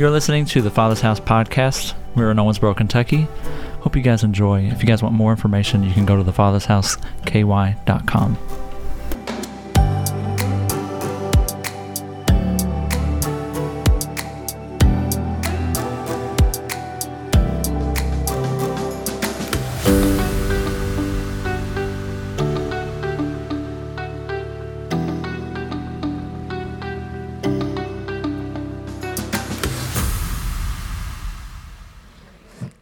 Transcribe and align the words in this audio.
You're 0.00 0.10
listening 0.10 0.46
to 0.46 0.62
the 0.62 0.70
Father's 0.70 1.02
House 1.02 1.20
podcast. 1.20 1.92
We're 2.14 2.30
in 2.30 2.38
Owensboro, 2.38 2.74
Kentucky. 2.74 3.28
Hope 3.80 3.94
you 3.94 4.00
guys 4.00 4.24
enjoy. 4.24 4.62
If 4.62 4.80
you 4.80 4.86
guys 4.86 5.02
want 5.02 5.14
more 5.14 5.30
information, 5.30 5.82
you 5.82 5.92
can 5.92 6.06
go 6.06 6.16
to 6.16 6.24
thefathershouseky.com. 6.24 8.69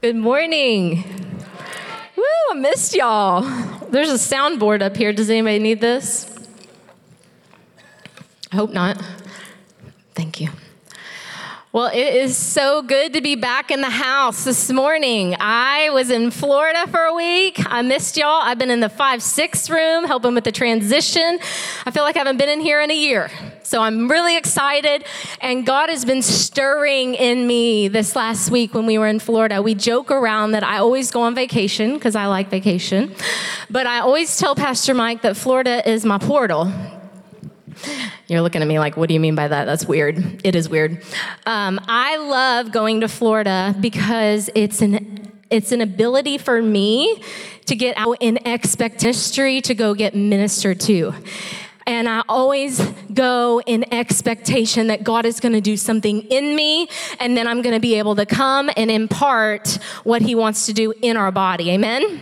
Good 0.08 0.16
morning. 0.16 1.04
Woo, 2.16 2.24
I 2.50 2.54
missed 2.54 2.96
y'all. 2.96 3.42
There's 3.90 4.08
a 4.08 4.14
soundboard 4.14 4.80
up 4.80 4.96
here. 4.96 5.12
Does 5.12 5.28
anybody 5.28 5.58
need 5.58 5.82
this? 5.82 6.48
I 8.50 8.56
hope 8.56 8.72
not. 8.72 9.04
Thank 10.14 10.40
you. 10.40 10.48
Well, 11.72 11.88
it 11.88 12.14
is 12.14 12.38
so 12.38 12.80
good 12.80 13.12
to 13.12 13.20
be 13.20 13.36
back 13.36 13.70
in 13.70 13.82
the 13.82 13.90
house 13.90 14.44
this 14.44 14.70
morning. 14.70 15.36
I 15.38 15.90
was 15.90 16.10
in 16.10 16.30
Florida 16.30 16.86
for 16.86 17.02
a 17.02 17.12
week. 17.12 17.60
I 17.66 17.82
missed 17.82 18.16
y'all. 18.16 18.40
I've 18.42 18.58
been 18.58 18.70
in 18.70 18.80
the 18.80 18.88
5 18.88 19.22
6 19.22 19.68
room 19.68 20.04
helping 20.06 20.34
with 20.34 20.44
the 20.44 20.52
transition. 20.52 21.38
I 21.84 21.90
feel 21.90 22.02
like 22.02 22.16
I 22.16 22.20
haven't 22.20 22.38
been 22.38 22.48
in 22.48 22.60
here 22.60 22.80
in 22.80 22.90
a 22.90 22.96
year. 22.96 23.30
So 23.62 23.82
I'm 23.82 24.08
really 24.08 24.36
excited. 24.36 25.04
And 25.40 25.66
God 25.66 25.90
has 25.90 26.04
been 26.04 26.22
stirring 26.22 27.14
in 27.14 27.46
me 27.46 27.88
this 27.88 28.16
last 28.16 28.50
week 28.50 28.74
when 28.74 28.86
we 28.86 28.98
were 28.98 29.06
in 29.06 29.18
Florida. 29.18 29.60
We 29.60 29.74
joke 29.74 30.10
around 30.10 30.52
that 30.52 30.62
I 30.62 30.78
always 30.78 31.10
go 31.10 31.22
on 31.22 31.34
vacation 31.34 31.94
because 31.94 32.16
I 32.16 32.26
like 32.26 32.48
vacation. 32.48 33.14
But 33.70 33.86
I 33.86 34.00
always 34.00 34.38
tell 34.38 34.54
Pastor 34.54 34.94
Mike 34.94 35.22
that 35.22 35.36
Florida 35.36 35.88
is 35.88 36.04
my 36.04 36.18
portal 36.18 36.72
you're 38.28 38.42
looking 38.42 38.60
at 38.60 38.68
me 38.68 38.78
like, 38.78 38.96
what 38.96 39.08
do 39.08 39.14
you 39.14 39.20
mean 39.20 39.34
by 39.34 39.48
that? 39.48 39.64
That's 39.64 39.86
weird. 39.86 40.42
It 40.44 40.54
is 40.54 40.68
weird. 40.68 41.02
Um, 41.46 41.80
I 41.88 42.16
love 42.18 42.72
going 42.72 43.00
to 43.00 43.08
Florida 43.08 43.74
because 43.80 44.50
it's 44.54 44.82
an 44.82 45.32
it's 45.50 45.72
an 45.72 45.80
ability 45.80 46.36
for 46.36 46.60
me 46.60 47.22
to 47.64 47.74
get 47.74 47.96
out 47.96 48.18
in 48.20 48.36
expect 48.46 49.00
history 49.00 49.62
to 49.62 49.74
go 49.74 49.94
get 49.94 50.14
ministered 50.14 50.78
to. 50.80 51.14
And 51.88 52.06
I 52.06 52.22
always 52.28 52.80
go 53.14 53.62
in 53.64 53.92
expectation 53.94 54.88
that 54.88 55.04
God 55.04 55.24
is 55.24 55.40
going 55.40 55.54
to 55.54 55.60
do 55.62 55.78
something 55.78 56.20
in 56.20 56.54
me, 56.54 56.86
and 57.18 57.34
then 57.34 57.48
I'm 57.48 57.62
going 57.62 57.74
to 57.74 57.80
be 57.80 57.94
able 57.94 58.14
to 58.16 58.26
come 58.26 58.68
and 58.76 58.90
impart 58.90 59.78
what 60.04 60.20
He 60.20 60.34
wants 60.34 60.66
to 60.66 60.74
do 60.74 60.92
in 61.00 61.16
our 61.16 61.32
body. 61.32 61.70
Amen? 61.70 62.20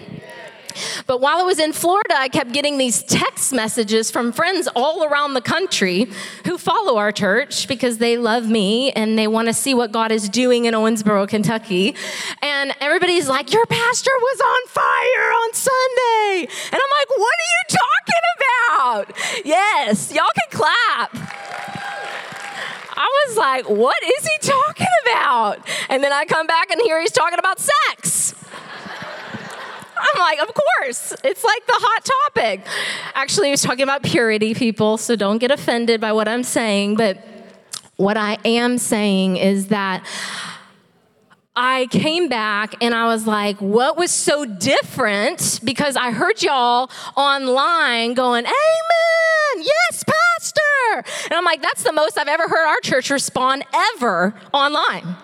But 1.06 1.20
while 1.20 1.39
I 1.39 1.42
was 1.42 1.58
in 1.58 1.73
Florida, 1.73 2.14
I 2.17 2.28
kept 2.28 2.53
getting 2.53 2.78
these 2.78 3.03
text 3.03 3.53
messages 3.53 4.11
from 4.11 4.33
friends 4.33 4.69
all 4.75 5.05
around 5.05 5.34
the 5.34 5.41
country 5.41 6.08
who 6.45 6.58
follow 6.58 6.98
our 6.98 7.12
church 7.12 7.69
because 7.69 7.98
they 7.98 8.17
love 8.17 8.48
me 8.48 8.92
and 8.92 9.19
they 9.19 9.27
want 9.27 9.48
to 9.48 9.55
see 9.55 9.75
what 9.75 9.92
God 9.92 10.12
is 10.12 10.28
doing 10.28 10.67
in 10.67 10.75
Owensboro, 10.75 11.28
Kentucky. 11.28 11.95
And 12.42 12.75
everybody's 12.80 13.28
like, 13.28 13.53
Your 13.53 13.67
pastor 13.67 14.11
was 14.20 14.41
on 14.41 14.69
fire 14.69 15.33
on 15.33 15.55
Sunday. 15.55 16.53
And 16.73 16.75
I'm 16.75 16.91
like, 16.98 17.11
What 17.11 17.36
are 17.36 17.51
you 17.55 17.64
talking 17.69 18.23
about? 18.36 19.47
Yes, 19.87 20.12
y'all 20.12 20.25
can 20.34 20.59
clap. 20.59 21.15
I 22.97 23.24
was 23.27 23.36
like, 23.36 23.69
what 23.69 23.97
is 24.02 24.27
he 24.27 24.39
talking 24.41 24.86
about? 25.05 25.58
And 25.89 26.02
then 26.02 26.13
I 26.13 26.24
come 26.24 26.48
back 26.48 26.73
and 26.73 26.80
hear 26.83 27.01
he's 27.01 27.13
talking 27.13 27.39
about 27.39 27.61
sex. 27.61 28.35
I'm 29.96 30.19
like, 30.19 30.41
of 30.41 30.52
course. 30.52 31.14
It's 31.23 31.45
like 31.45 31.67
the 31.67 31.77
hot 31.77 32.33
topic. 32.35 32.67
Actually, 33.14 33.46
he 33.46 33.51
was 33.52 33.63
talking 33.63 33.85
about 33.85 34.02
purity, 34.02 34.55
people, 34.55 34.98
so 34.98 35.14
don't 35.14 35.39
get 35.39 35.52
offended 35.52 36.01
by 36.01 36.13
what 36.13 36.27
I'm 36.27 36.42
saying. 36.42 36.96
But 36.96 37.25
what 37.95 38.17
I 38.17 38.39
am 38.45 38.79
saying 38.79 39.36
is 39.36 39.69
that 39.69 40.05
I 41.56 41.86
came 41.86 42.28
back 42.28 42.74
and 42.83 42.94
I 42.94 43.06
was 43.06 43.27
like, 43.27 43.58
what 43.62 43.96
was 43.96 44.11
so 44.11 44.44
different? 44.44 45.61
Because 45.64 45.96
I 45.96 46.11
heard 46.11 46.42
y'all 46.42 46.90
online 47.17 48.12
going, 48.12 48.44
Amen, 48.44 49.64
yes, 49.64 50.05
Pastor. 50.05 51.11
And 51.24 51.33
I'm 51.33 51.45
like, 51.45 51.62
that's 51.62 51.83
the 51.83 51.95
most 51.95 52.18
I've 52.18 52.28
ever 52.28 52.46
heard 52.46 52.68
our 52.68 52.80
church 52.80 53.08
respond 53.08 53.64
ever 53.95 54.34
online. 54.52 55.16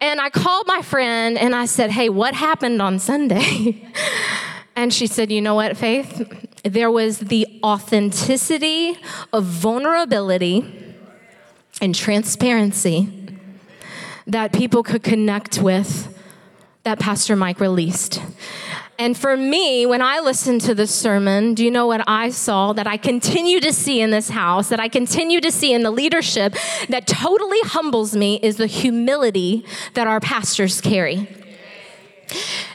And 0.00 0.20
I 0.20 0.28
called 0.28 0.66
my 0.66 0.82
friend 0.82 1.38
and 1.38 1.54
I 1.54 1.66
said, 1.66 1.92
Hey, 1.92 2.08
what 2.08 2.34
happened 2.34 2.82
on 2.82 2.98
Sunday? 2.98 3.86
and 4.76 4.92
she 4.92 5.06
said, 5.06 5.30
You 5.30 5.40
know 5.40 5.54
what, 5.54 5.76
Faith? 5.76 6.48
There 6.64 6.90
was 6.90 7.20
the 7.20 7.46
authenticity 7.62 8.96
of 9.32 9.44
vulnerability 9.44 10.96
and 11.80 11.94
transparency 11.94 13.19
that 14.26 14.52
people 14.52 14.82
could 14.82 15.02
connect 15.02 15.60
with 15.60 16.16
that 16.84 16.98
Pastor 16.98 17.36
Mike 17.36 17.60
released. 17.60 18.22
And 18.98 19.16
for 19.16 19.34
me, 19.34 19.86
when 19.86 20.02
I 20.02 20.20
listened 20.20 20.60
to 20.62 20.74
this 20.74 20.94
sermon, 20.94 21.54
do 21.54 21.64
you 21.64 21.70
know 21.70 21.86
what 21.86 22.04
I 22.06 22.28
saw 22.28 22.74
that 22.74 22.86
I 22.86 22.98
continue 22.98 23.58
to 23.60 23.72
see 23.72 24.00
in 24.00 24.10
this 24.10 24.28
house, 24.28 24.68
that 24.68 24.78
I 24.78 24.88
continue 24.88 25.40
to 25.40 25.50
see 25.50 25.72
in 25.72 25.82
the 25.82 25.90
leadership 25.90 26.54
that 26.90 27.06
totally 27.06 27.60
humbles 27.62 28.14
me 28.14 28.38
is 28.42 28.56
the 28.56 28.66
humility 28.66 29.64
that 29.94 30.06
our 30.06 30.20
pastors 30.20 30.82
carry. 30.82 31.28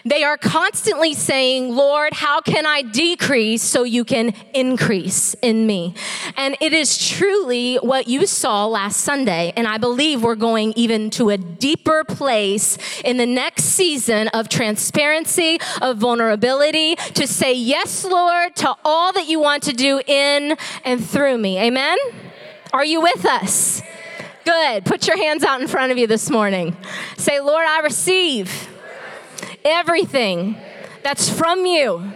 They 0.03 0.23
are 0.23 0.37
constantly 0.37 1.13
saying, 1.13 1.75
Lord, 1.75 2.13
how 2.13 2.41
can 2.41 2.65
I 2.65 2.81
decrease 2.81 3.63
so 3.63 3.83
you 3.83 4.03
can 4.03 4.33
increase 4.53 5.33
in 5.41 5.65
me? 5.65 5.95
And 6.37 6.55
it 6.61 6.73
is 6.73 6.97
truly 6.97 7.77
what 7.77 8.07
you 8.07 8.27
saw 8.27 8.67
last 8.67 9.01
Sunday. 9.01 9.51
And 9.55 9.67
I 9.67 9.77
believe 9.77 10.23
we're 10.23 10.35
going 10.35 10.73
even 10.75 11.09
to 11.11 11.29
a 11.29 11.37
deeper 11.37 12.03
place 12.03 12.77
in 13.03 13.17
the 13.17 13.25
next 13.25 13.63
season 13.63 14.27
of 14.29 14.49
transparency, 14.49 15.59
of 15.81 15.97
vulnerability, 15.97 16.95
to 16.95 17.25
say, 17.25 17.53
Yes, 17.53 18.03
Lord, 18.03 18.55
to 18.57 18.75
all 18.85 19.11
that 19.13 19.27
you 19.27 19.39
want 19.39 19.63
to 19.63 19.73
do 19.73 20.01
in 20.05 20.57
and 20.83 21.03
through 21.03 21.37
me. 21.37 21.57
Amen? 21.59 21.97
Are 22.73 22.85
you 22.85 23.01
with 23.01 23.25
us? 23.25 23.81
Good. 24.43 24.85
Put 24.85 25.07
your 25.07 25.17
hands 25.17 25.43
out 25.43 25.59
in 25.61 25.67
front 25.67 25.91
of 25.91 25.97
you 25.97 26.05
this 26.05 26.29
morning. 26.29 26.77
Say, 27.17 27.39
Lord, 27.39 27.65
I 27.65 27.79
receive 27.79 28.69
everything 29.65 30.55
that's 31.03 31.27
from 31.27 31.65
you. 31.65 32.11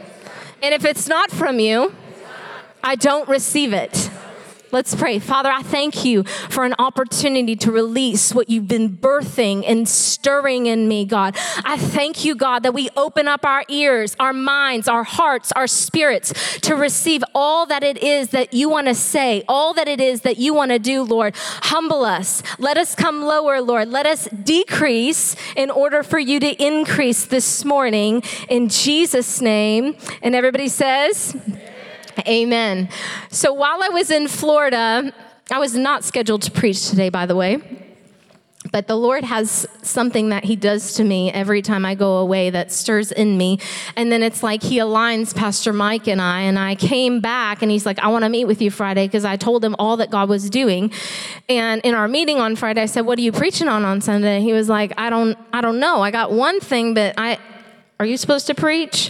And 0.61 0.73
if 0.73 0.85
it's 0.85 1.07
not 1.07 1.31
from 1.31 1.59
you, 1.59 1.95
I 2.83 2.95
don't 2.95 3.27
receive 3.27 3.73
it. 3.73 4.08
Let's 4.71 4.93
pray. 4.93 5.17
Father, 5.17 5.49
I 5.49 5.63
thank 5.63 6.05
you 6.05 6.23
for 6.23 6.63
an 6.63 6.75
opportunity 6.77 7.55
to 7.55 7.71
release 7.71 8.35
what 8.35 8.49
you've 8.49 8.67
been 8.67 8.95
birthing 8.95 9.63
and 9.67 9.89
stirring 9.89 10.67
in 10.67 10.87
me, 10.87 11.05
God. 11.05 11.35
I 11.65 11.77
thank 11.77 12.23
you, 12.23 12.35
God, 12.35 12.63
that 12.63 12.73
we 12.73 12.89
open 12.95 13.27
up 13.27 13.45
our 13.45 13.63
ears, 13.67 14.15
our 14.19 14.33
minds, 14.33 14.87
our 14.87 15.03
hearts, 15.03 15.51
our 15.53 15.65
spirits 15.65 16.59
to 16.59 16.75
receive 16.75 17.23
all 17.33 17.65
that 17.65 17.83
it 17.83 18.03
is 18.03 18.29
that 18.29 18.53
you 18.53 18.69
want 18.69 18.87
to 18.87 18.95
say, 18.95 19.43
all 19.47 19.73
that 19.73 19.87
it 19.87 19.99
is 19.99 20.21
that 20.21 20.37
you 20.37 20.53
want 20.53 20.71
to 20.71 20.79
do, 20.79 21.01
Lord. 21.01 21.33
Humble 21.35 22.05
us. 22.05 22.43
Let 22.59 22.77
us 22.77 22.93
come 22.93 23.23
lower, 23.23 23.61
Lord. 23.61 23.87
Let 23.87 24.05
us 24.05 24.25
decrease 24.25 25.35
in 25.55 25.71
order 25.71 26.03
for 26.03 26.19
you 26.19 26.39
to 26.39 26.63
increase 26.63 27.25
this 27.25 27.65
morning 27.65 28.21
in 28.49 28.69
Jesus' 28.69 29.41
name. 29.41 29.95
And 30.21 30.35
everybody 30.35 30.67
says, 30.67 31.35
Amen. 32.27 32.89
So 33.29 33.53
while 33.53 33.81
I 33.83 33.89
was 33.89 34.11
in 34.11 34.27
Florida, 34.27 35.13
I 35.51 35.59
was 35.59 35.75
not 35.75 36.03
scheduled 36.03 36.41
to 36.43 36.51
preach 36.51 36.89
today, 36.89 37.09
by 37.09 37.25
the 37.25 37.35
way. 37.35 37.61
But 38.71 38.87
the 38.87 38.95
Lord 38.95 39.23
has 39.23 39.65
something 39.81 40.29
that 40.29 40.43
He 40.43 40.55
does 40.55 40.93
to 40.95 41.03
me 41.03 41.31
every 41.31 41.61
time 41.61 41.85
I 41.85 41.95
go 41.95 42.17
away 42.17 42.49
that 42.49 42.71
stirs 42.71 43.11
in 43.11 43.37
me. 43.37 43.59
And 43.95 44.11
then 44.11 44.21
it's 44.21 44.43
like 44.43 44.61
He 44.61 44.77
aligns 44.77 45.33
Pastor 45.33 45.71
Mike 45.71 46.07
and 46.07 46.21
I. 46.21 46.41
And 46.41 46.59
I 46.59 46.75
came 46.75 47.21
back 47.21 47.61
and 47.61 47.71
He's 47.71 47.85
like, 47.85 47.99
I 47.99 48.09
want 48.09 48.25
to 48.25 48.29
meet 48.29 48.45
with 48.45 48.61
you 48.61 48.69
Friday 48.69 49.07
because 49.07 49.23
I 49.25 49.37
told 49.37 49.63
him 49.63 49.75
all 49.79 49.97
that 49.97 50.11
God 50.11 50.27
was 50.29 50.49
doing. 50.49 50.91
And 51.47 51.81
in 51.83 51.95
our 51.95 52.07
meeting 52.07 52.37
on 52.39 52.55
Friday, 52.57 52.81
I 52.81 52.85
said, 52.85 53.01
What 53.01 53.17
are 53.17 53.21
you 53.21 53.31
preaching 53.31 53.69
on 53.69 53.85
on 53.85 54.01
Sunday? 54.01 54.41
He 54.41 54.51
was 54.51 54.67
like, 54.67 54.93
I 54.97 55.09
don't, 55.09 55.37
I 55.53 55.61
don't 55.61 55.79
know. 55.79 56.01
I 56.01 56.11
got 56.11 56.31
one 56.31 56.59
thing, 56.59 56.93
but 56.93 57.15
I, 57.17 57.39
are 57.99 58.05
you 58.05 58.17
supposed 58.17 58.47
to 58.47 58.55
preach? 58.55 59.09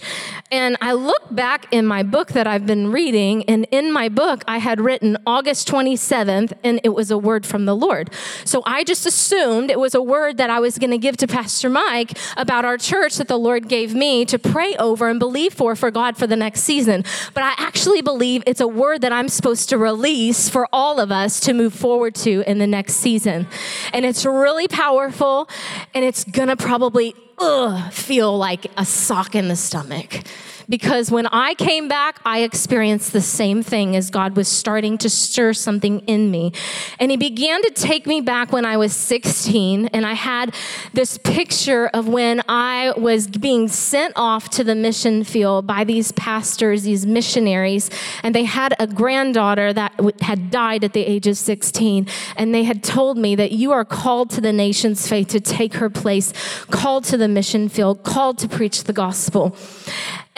And 0.52 0.78
I 0.82 0.94
look 0.94 1.34
back 1.34 1.68
in 1.72 1.86
my 1.86 2.02
book 2.02 2.30
that 2.30 2.48
I've 2.48 2.66
been 2.66 2.92
reading, 2.92 3.44
and 3.44 3.68
in 3.70 3.92
my 3.92 4.10
book, 4.10 4.44
I 4.48 4.58
had 4.58 4.82
written 4.82 5.16
August 5.28 5.68
27th, 5.68 6.54
and 6.64 6.82
it 6.84 6.90
was 6.90 7.12
a 7.12 7.20
word 7.20 7.46
from 7.46 7.66
the 7.66 7.76
Lord. 7.76 8.10
So 8.46 8.64
I 8.66 8.84
just 8.84 9.06
assumed 9.06 9.70
it 9.70 9.80
was 9.80 9.94
a 9.94 10.02
word 10.02 10.38
that 10.38 10.50
I 10.50 10.60
was 10.60 10.80
going 10.80 10.90
to 10.90 10.98
give 10.98 11.18
to 11.18 11.28
Pastor 11.28 11.70
Mike 11.70 12.18
about 12.36 12.66
our 12.66 12.80
church 12.80 13.18
that 13.18 13.28
the 13.28 13.38
Lord 13.38 13.68
gave 13.68 13.94
me 13.94 14.26
to 14.26 14.40
pray 14.40 14.76
over 14.78 15.08
and 15.08 15.20
believe 15.20 15.54
for 15.54 15.76
for 15.76 15.92
God 15.92 16.18
for 16.18 16.26
the 16.26 16.36
next 16.36 16.62
season. 16.62 17.04
But 17.36 17.44
I 17.44 17.54
actually 17.60 18.02
believe 18.02 18.42
it's 18.48 18.62
a 18.62 18.68
word 18.68 19.02
that 19.02 19.14
I'm 19.14 19.30
supposed 19.30 19.70
to 19.70 19.78
release 19.78 20.50
for 20.50 20.68
all 20.74 21.00
of 21.00 21.12
us 21.12 21.40
to 21.42 21.54
move 21.54 21.76
forward 21.76 22.16
to 22.16 22.44
in 22.50 22.58
the 22.58 22.68
next 22.68 22.96
season. 22.96 23.48
And 23.94 24.04
it's 24.04 24.26
really 24.26 24.68
powerful, 24.68 25.48
and 25.94 26.04
it's 26.04 26.24
going 26.24 26.48
to 26.50 26.58
probably 26.58 27.14
ugh, 27.38 27.94
feel 27.94 28.38
like 28.38 28.68
a 28.78 28.86
sock 28.86 29.36
in 29.36 29.48
the 29.48 29.56
stomach 29.56 30.24
because 30.68 31.12
when 31.12 31.28
I 31.28 31.56
came 31.56 31.88
back, 31.88 32.20
I 32.26 32.40
experienced 32.40 33.14
the 33.14 33.22
same 33.22 33.64
thing 33.64 33.96
as 33.96 34.10
God 34.10 34.36
was 34.36 34.48
starting 34.48 34.98
to 35.00 35.10
stir 35.10 35.54
something 35.54 36.00
in 36.02 36.30
me. 36.30 36.54
And 37.00 37.12
He 37.12 37.18
began 37.18 37.62
to 37.64 37.72
take 37.72 38.06
me 38.06 38.22
back 38.22 38.52
when 38.52 38.66
I 38.66 38.78
was 38.78 38.94
16, 38.94 39.88
and 39.88 40.06
I 40.06 40.14
had 40.14 40.54
this 40.94 41.18
picture 41.18 41.88
of 41.88 42.08
when 42.08 42.42
I 42.48 42.94
was 42.98 43.28
being 43.28 43.68
sent 43.68 44.14
off 44.16 44.50
to 44.52 44.64
the 44.64 44.76
mission 44.76 45.24
field 45.24 45.66
by 45.66 45.84
these 45.84 46.12
pastors, 46.12 46.84
these 46.84 47.06
missionaries, 47.06 47.90
and 48.24 48.36
they 48.36 48.44
had 48.44 48.76
a 48.80 48.88
granddaughter 48.88 49.74
that 49.74 49.94
had 50.22 50.52
died 50.52 50.84
at 50.84 50.94
the 50.94 51.02
age 51.02 51.28
of 51.28 51.38
16, 51.38 52.08
and 52.36 52.54
they 52.54 52.64
had 52.64 52.84
told 52.84 53.18
me 53.18 53.36
that 53.36 53.52
you 53.52 53.72
are 53.72 53.86
called 53.86 54.30
to 54.32 54.42
the 54.42 54.54
nation's 54.54 55.08
faith 55.08 55.28
to 55.30 55.40
take 55.40 55.76
her 55.76 55.90
place, 55.90 56.34
called 56.70 57.04
to 57.06 57.18
the 57.18 57.28
mission 57.28 57.70
field, 57.70 58.04
called 58.04 58.38
to 58.40 58.48
preach 58.48 58.84
the 58.84 58.94
gospel. 58.94 59.56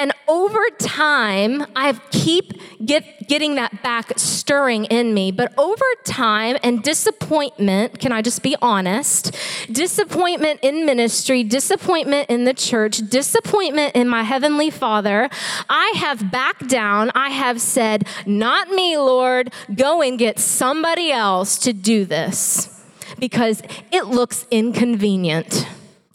And 0.01 0.13
over 0.27 0.59
time, 0.79 1.63
I 1.75 1.93
keep 2.09 2.53
get, 2.83 3.27
getting 3.27 3.53
that 3.53 3.83
back 3.83 4.13
stirring 4.17 4.85
in 4.85 5.13
me. 5.13 5.31
But 5.31 5.53
over 5.59 5.85
time 6.03 6.57
and 6.63 6.81
disappointment, 6.81 7.99
can 7.99 8.11
I 8.11 8.23
just 8.23 8.41
be 8.41 8.55
honest? 8.63 9.37
Disappointment 9.71 10.61
in 10.63 10.87
ministry, 10.87 11.43
disappointment 11.43 12.31
in 12.31 12.45
the 12.45 12.53
church, 12.55 12.97
disappointment 13.09 13.95
in 13.95 14.07
my 14.07 14.23
heavenly 14.23 14.71
Father, 14.71 15.29
I 15.69 15.93
have 15.97 16.31
backed 16.31 16.67
down. 16.67 17.11
I 17.13 17.29
have 17.29 17.61
said, 17.61 18.07
Not 18.25 18.69
me, 18.69 18.97
Lord. 18.97 19.53
Go 19.75 20.01
and 20.01 20.17
get 20.17 20.39
somebody 20.39 21.11
else 21.11 21.59
to 21.59 21.73
do 21.73 22.05
this 22.05 22.83
because 23.19 23.61
it 23.91 24.07
looks 24.07 24.47
inconvenient. 24.49 25.67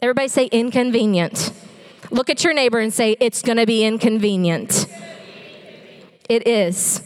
Everybody 0.03 0.27
say 0.27 0.47
inconvenient. 0.47 1.53
Look 2.11 2.31
at 2.31 2.45
your 2.45 2.55
neighbor 2.55 2.79
and 2.79 2.93
say, 2.93 3.17
It's 3.21 3.43
going 3.43 3.59
to 3.59 3.67
be 3.67 3.85
inconvenient. 3.85 4.87
It 6.29 6.47
is. 6.47 7.03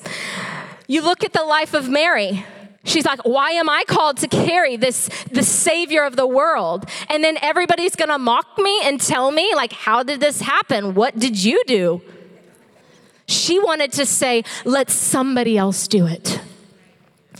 You 0.86 1.02
look 1.02 1.24
at 1.24 1.32
the 1.32 1.44
life 1.44 1.74
of 1.74 1.88
Mary. 1.88 2.44
She's 2.84 3.04
like, 3.04 3.20
why 3.24 3.50
am 3.52 3.68
I 3.68 3.84
called 3.86 4.16
to 4.18 4.28
carry 4.28 4.76
this, 4.76 5.08
the 5.30 5.42
savior 5.42 6.04
of 6.04 6.16
the 6.16 6.26
world? 6.26 6.88
And 7.10 7.22
then 7.22 7.36
everybody's 7.42 7.94
gonna 7.94 8.18
mock 8.18 8.56
me 8.58 8.80
and 8.82 8.98
tell 8.98 9.30
me, 9.30 9.54
like, 9.54 9.72
how 9.72 10.02
did 10.02 10.20
this 10.20 10.40
happen? 10.40 10.94
What 10.94 11.18
did 11.18 11.42
you 11.42 11.62
do? 11.66 12.00
She 13.26 13.58
wanted 13.58 13.92
to 13.92 14.06
say, 14.06 14.44
let 14.64 14.90
somebody 14.90 15.58
else 15.58 15.86
do 15.86 16.06
it. 16.06 16.40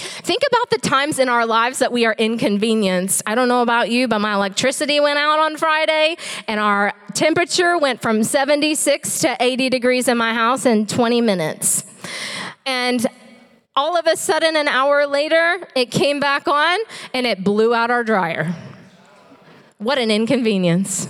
Think 0.01 0.43
about 0.49 0.71
the 0.71 0.79
times 0.79 1.19
in 1.19 1.29
our 1.29 1.47
lives 1.47 1.79
that 1.79 1.93
we 1.93 2.07
are 2.07 2.15
inconvenienced. 2.19 3.23
I 3.27 3.35
don't 3.35 3.49
know 3.49 3.63
about 3.63 3.91
you, 3.91 4.09
but 4.09 4.21
my 4.21 4.35
electricity 4.35 5.01
went 5.01 5.19
out 5.19 5.39
on 5.39 5.57
Friday 5.57 6.17
and 6.49 6.59
our 6.59 6.93
temperature 7.15 7.77
went 7.79 8.01
from 8.03 8.25
76 8.25 9.21
to 9.21 9.37
80 9.39 9.69
degrees 9.69 10.09
in 10.09 10.17
my 10.17 10.35
house 10.35 10.67
in 10.67 10.87
20 10.87 11.21
minutes. 11.21 11.85
And 12.67 13.07
all 13.77 13.97
of 13.97 14.07
a 14.07 14.17
sudden, 14.17 14.57
an 14.57 14.69
hour 14.69 15.07
later, 15.07 15.59
it 15.75 15.91
came 15.91 16.21
back 16.21 16.49
on 16.49 16.79
and 17.15 17.27
it 17.27 17.45
blew 17.45 17.75
out 17.75 17.91
our 17.91 18.05
dryer. 18.05 18.55
What 19.79 19.99
an 19.99 20.11
inconvenience. 20.11 21.09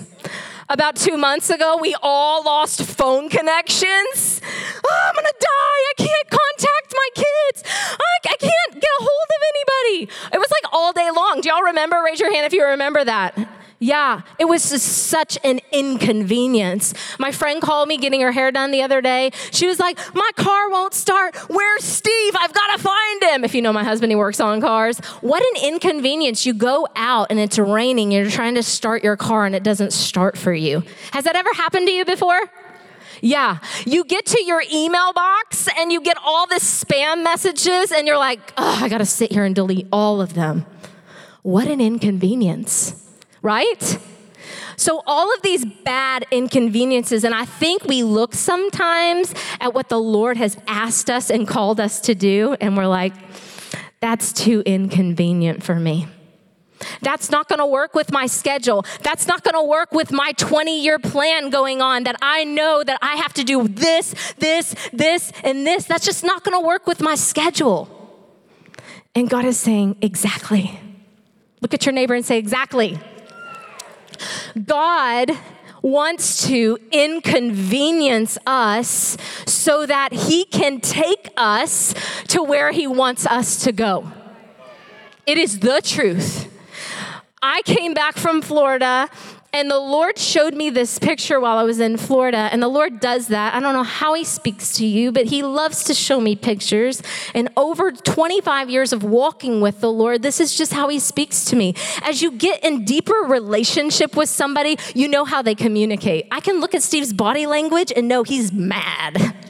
About 0.70 0.94
two 0.94 1.16
months 1.16 1.50
ago, 1.50 1.78
we 1.80 1.96
all 2.00 2.44
lost 2.44 2.84
phone 2.84 3.28
connections. 3.28 4.40
Oh, 4.86 5.08
I'm 5.08 5.14
gonna 5.16 5.28
die. 5.40 5.80
I 5.90 5.92
can't 5.96 6.30
contact 6.30 6.94
my 6.94 7.08
kids. 7.16 7.64
I, 7.66 8.28
I 8.28 8.36
can't 8.38 8.74
get 8.74 8.84
a 8.84 9.02
hold 9.02 9.28
of 9.30 9.42
anybody. 9.50 10.12
It 10.32 10.38
was 10.38 10.50
like 10.52 10.72
all 10.72 10.92
day 10.92 11.10
long. 11.10 11.40
Do 11.40 11.48
y'all 11.48 11.62
remember? 11.80 12.02
Raise 12.04 12.20
your 12.20 12.32
hand 12.32 12.46
if 12.46 12.52
you 12.52 12.64
remember 12.64 13.04
that. 13.04 13.36
Yeah, 13.82 14.20
it 14.38 14.44
was 14.44 14.68
just 14.68 14.86
such 15.06 15.38
an 15.42 15.60
inconvenience. 15.72 16.92
My 17.18 17.32
friend 17.32 17.62
called 17.62 17.88
me 17.88 17.96
getting 17.96 18.20
her 18.20 18.30
hair 18.30 18.52
done 18.52 18.72
the 18.72 18.82
other 18.82 19.00
day. 19.00 19.30
She 19.52 19.66
was 19.66 19.80
like, 19.80 19.98
My 20.14 20.30
car 20.36 20.68
won't 20.68 20.92
start. 20.92 21.34
Where's 21.48 21.82
Steve? 21.82 22.34
I've 22.38 22.52
got 22.52 22.76
to 22.76 22.82
find 22.82 23.22
him. 23.24 23.42
If 23.42 23.54
you 23.54 23.62
know 23.62 23.72
my 23.72 23.82
husband, 23.82 24.12
he 24.12 24.16
works 24.16 24.38
on 24.38 24.60
cars. 24.60 24.98
What 25.22 25.42
an 25.42 25.64
inconvenience. 25.66 26.44
You 26.44 26.52
go 26.52 26.88
out 26.94 27.28
and 27.30 27.40
it's 27.40 27.58
raining, 27.58 28.12
you're 28.12 28.28
trying 28.28 28.56
to 28.56 28.62
start 28.62 29.02
your 29.02 29.16
car 29.16 29.46
and 29.46 29.54
it 29.54 29.62
doesn't 29.62 29.94
start 29.94 30.36
for 30.36 30.52
you. 30.52 30.82
Has 31.12 31.24
that 31.24 31.34
ever 31.34 31.50
happened 31.54 31.86
to 31.86 31.92
you 31.92 32.04
before? 32.04 32.38
Yeah. 33.22 33.58
You 33.86 34.04
get 34.04 34.26
to 34.26 34.44
your 34.44 34.62
email 34.70 35.14
box 35.14 35.68
and 35.78 35.90
you 35.90 36.02
get 36.02 36.18
all 36.22 36.46
the 36.46 36.56
spam 36.56 37.22
messages, 37.24 37.92
and 37.92 38.06
you're 38.06 38.18
like, 38.18 38.40
oh, 38.58 38.80
I 38.82 38.90
got 38.90 38.98
to 38.98 39.06
sit 39.06 39.32
here 39.32 39.44
and 39.44 39.54
delete 39.54 39.86
all 39.90 40.20
of 40.20 40.34
them. 40.34 40.66
What 41.42 41.68
an 41.68 41.80
inconvenience 41.80 43.00
right? 43.42 43.98
So, 44.76 45.02
all 45.06 45.32
of 45.34 45.42
these 45.42 45.64
bad 45.64 46.24
inconveniences, 46.30 47.24
and 47.24 47.34
I 47.34 47.44
think 47.44 47.84
we 47.84 48.02
look 48.02 48.34
sometimes 48.34 49.34
at 49.60 49.74
what 49.74 49.88
the 49.88 49.98
Lord 49.98 50.36
has 50.38 50.56
asked 50.66 51.10
us 51.10 51.30
and 51.30 51.46
called 51.46 51.80
us 51.80 52.00
to 52.00 52.14
do, 52.14 52.56
and 52.60 52.76
we're 52.76 52.86
like, 52.86 53.12
that's 54.00 54.32
too 54.32 54.62
inconvenient 54.64 55.62
for 55.62 55.74
me. 55.74 56.06
That's 57.02 57.30
not 57.30 57.46
going 57.46 57.58
to 57.58 57.66
work 57.66 57.94
with 57.94 58.10
my 58.10 58.24
schedule. 58.24 58.86
That's 59.02 59.26
not 59.26 59.44
going 59.44 59.54
to 59.54 59.68
work 59.68 59.92
with 59.92 60.10
my 60.10 60.32
20 60.32 60.82
year 60.82 60.98
plan 60.98 61.50
going 61.50 61.82
on 61.82 62.04
that 62.04 62.16
I 62.22 62.44
know 62.44 62.82
that 62.82 62.98
I 63.02 63.16
have 63.16 63.34
to 63.34 63.44
do 63.44 63.68
this, 63.68 64.14
this, 64.38 64.74
this, 64.90 65.30
and 65.44 65.66
this. 65.66 65.84
That's 65.84 66.06
just 66.06 66.24
not 66.24 66.42
going 66.42 66.58
to 66.58 66.66
work 66.66 66.86
with 66.86 67.02
my 67.02 67.16
schedule. 67.16 67.94
And 69.14 69.28
God 69.28 69.44
is 69.44 69.60
saying, 69.60 69.98
exactly. 70.00 70.80
Look 71.60 71.74
at 71.74 71.84
your 71.84 71.92
neighbor 71.92 72.14
and 72.14 72.24
say, 72.24 72.38
exactly. 72.38 72.98
God 74.64 75.30
wants 75.82 76.46
to 76.46 76.78
inconvenience 76.90 78.36
us 78.46 79.16
so 79.46 79.86
that 79.86 80.12
he 80.12 80.44
can 80.44 80.80
take 80.80 81.30
us 81.36 81.94
to 82.28 82.42
where 82.42 82.70
he 82.70 82.86
wants 82.86 83.26
us 83.26 83.64
to 83.64 83.72
go. 83.72 84.10
It 85.26 85.38
is 85.38 85.60
the 85.60 85.80
truth. 85.82 86.46
I 87.42 87.62
came 87.62 87.94
back 87.94 88.16
from 88.16 88.42
Florida 88.42 89.08
and 89.52 89.70
the 89.70 89.78
Lord 89.78 90.18
showed 90.18 90.54
me 90.54 90.70
this 90.70 90.98
picture 90.98 91.40
while 91.40 91.58
I 91.58 91.64
was 91.64 91.80
in 91.80 91.96
Florida. 91.96 92.48
And 92.52 92.62
the 92.62 92.68
Lord 92.68 93.00
does 93.00 93.28
that. 93.28 93.54
I 93.54 93.60
don't 93.60 93.74
know 93.74 93.82
how 93.82 94.14
He 94.14 94.24
speaks 94.24 94.74
to 94.74 94.86
you, 94.86 95.10
but 95.10 95.26
He 95.26 95.42
loves 95.42 95.84
to 95.84 95.94
show 95.94 96.20
me 96.20 96.36
pictures. 96.36 97.02
And 97.34 97.48
over 97.56 97.90
25 97.90 98.70
years 98.70 98.92
of 98.92 99.02
walking 99.02 99.60
with 99.60 99.80
the 99.80 99.90
Lord, 99.90 100.22
this 100.22 100.38
is 100.38 100.54
just 100.54 100.72
how 100.72 100.88
He 100.88 101.00
speaks 101.00 101.44
to 101.46 101.56
me. 101.56 101.74
As 102.02 102.22
you 102.22 102.30
get 102.30 102.62
in 102.64 102.84
deeper 102.84 103.26
relationship 103.26 104.16
with 104.16 104.28
somebody, 104.28 104.76
you 104.94 105.08
know 105.08 105.24
how 105.24 105.42
they 105.42 105.56
communicate. 105.56 106.28
I 106.30 106.40
can 106.40 106.60
look 106.60 106.74
at 106.74 106.82
Steve's 106.82 107.12
body 107.12 107.46
language 107.46 107.92
and 107.94 108.06
know 108.06 108.22
he's 108.22 108.52
mad. 108.52 109.34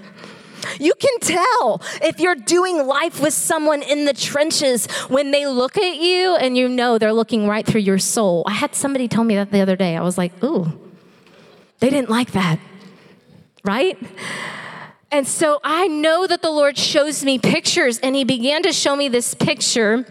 You 0.79 0.95
can 0.95 1.19
tell 1.21 1.83
if 2.03 2.21
you're 2.21 2.35
doing 2.35 2.87
life 2.87 3.21
with 3.21 3.35
someone 3.35 3.83
in 3.83 4.05
the 4.05 4.12
trenches 4.12 4.87
when 5.09 5.31
they 5.31 5.47
look 5.47 5.77
at 5.77 5.97
you 5.97 6.37
and 6.37 6.57
you 6.57 6.69
know 6.69 6.99
they're 6.99 7.12
looking 7.12 7.49
right 7.49 7.67
through 7.67 7.83
your 7.83 7.99
soul. 7.99 8.45
I 8.47 8.53
had 8.53 8.75
somebody 8.75 9.09
tell 9.09 9.25
me 9.25 9.35
that 9.37 9.50
the 9.50 9.61
other 9.61 9.77
day. 9.77 9.97
I 9.97 10.03
was 10.03 10.19
like, 10.19 10.33
ooh, 10.45 10.67
they 11.81 11.91
didn't 11.91 12.11
like 12.11 12.33
that, 12.33 12.59
right? 13.65 13.99
And 15.11 15.27
so 15.27 15.61
I 15.65 15.89
know 15.89 16.27
that 16.27 16.41
the 16.43 16.50
Lord 16.50 16.79
shows 16.79 17.25
me 17.25 17.39
pictures, 17.39 17.99
and 17.99 18.15
He 18.15 18.25
began 18.25 18.62
to 18.62 18.73
show 18.73 18.95
me 18.95 19.09
this 19.09 19.35
picture 19.35 20.07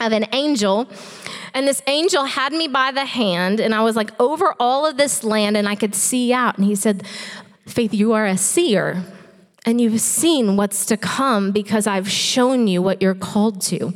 of 0.00 0.12
an 0.12 0.26
angel. 0.32 0.88
And 1.52 1.68
this 1.68 1.82
angel 1.86 2.24
had 2.24 2.52
me 2.52 2.66
by 2.66 2.90
the 2.90 3.04
hand, 3.04 3.60
and 3.60 3.74
I 3.74 3.82
was 3.82 3.94
like 3.94 4.10
over 4.20 4.54
all 4.58 4.86
of 4.86 4.96
this 4.96 5.22
land, 5.22 5.56
and 5.56 5.68
I 5.68 5.76
could 5.76 5.94
see 5.94 6.32
out. 6.32 6.58
And 6.58 6.66
he 6.66 6.74
said, 6.74 7.06
Faith, 7.66 7.94
you 7.94 8.12
are 8.12 8.26
a 8.26 8.36
seer 8.36 9.04
and 9.64 9.80
you've 9.80 10.00
seen 10.00 10.56
what's 10.56 10.86
to 10.86 10.96
come 10.96 11.50
because 11.50 11.86
I've 11.86 12.08
shown 12.08 12.66
you 12.66 12.82
what 12.82 13.00
you're 13.00 13.14
called 13.14 13.60
to. 13.62 13.94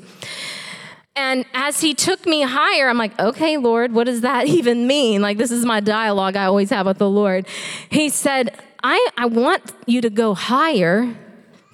And 1.15 1.45
as 1.53 1.81
he 1.81 1.95
took 1.95 2.27
me 2.27 2.43
higher, 2.43 2.89
I'm 2.89 2.97
like, 2.97 3.19
okay, 3.19 3.57
Lord, 3.57 3.93
what 3.93 4.05
does 4.05 4.21
that 4.21 4.47
even 4.59 4.87
mean? 4.87 5.21
Like, 5.21 5.37
this 5.37 5.51
is 5.51 5.65
my 5.65 5.81
dialogue 5.81 6.37
I 6.37 6.45
always 6.45 6.71
have 6.71 6.87
with 6.87 6.99
the 6.99 7.11
Lord. 7.11 7.47
He 7.91 8.09
said, 8.09 8.57
I, 8.83 9.09
I 9.17 9.27
want 9.27 9.73
you 9.87 10.01
to 10.01 10.11
go 10.11 10.35
higher, 10.35 11.15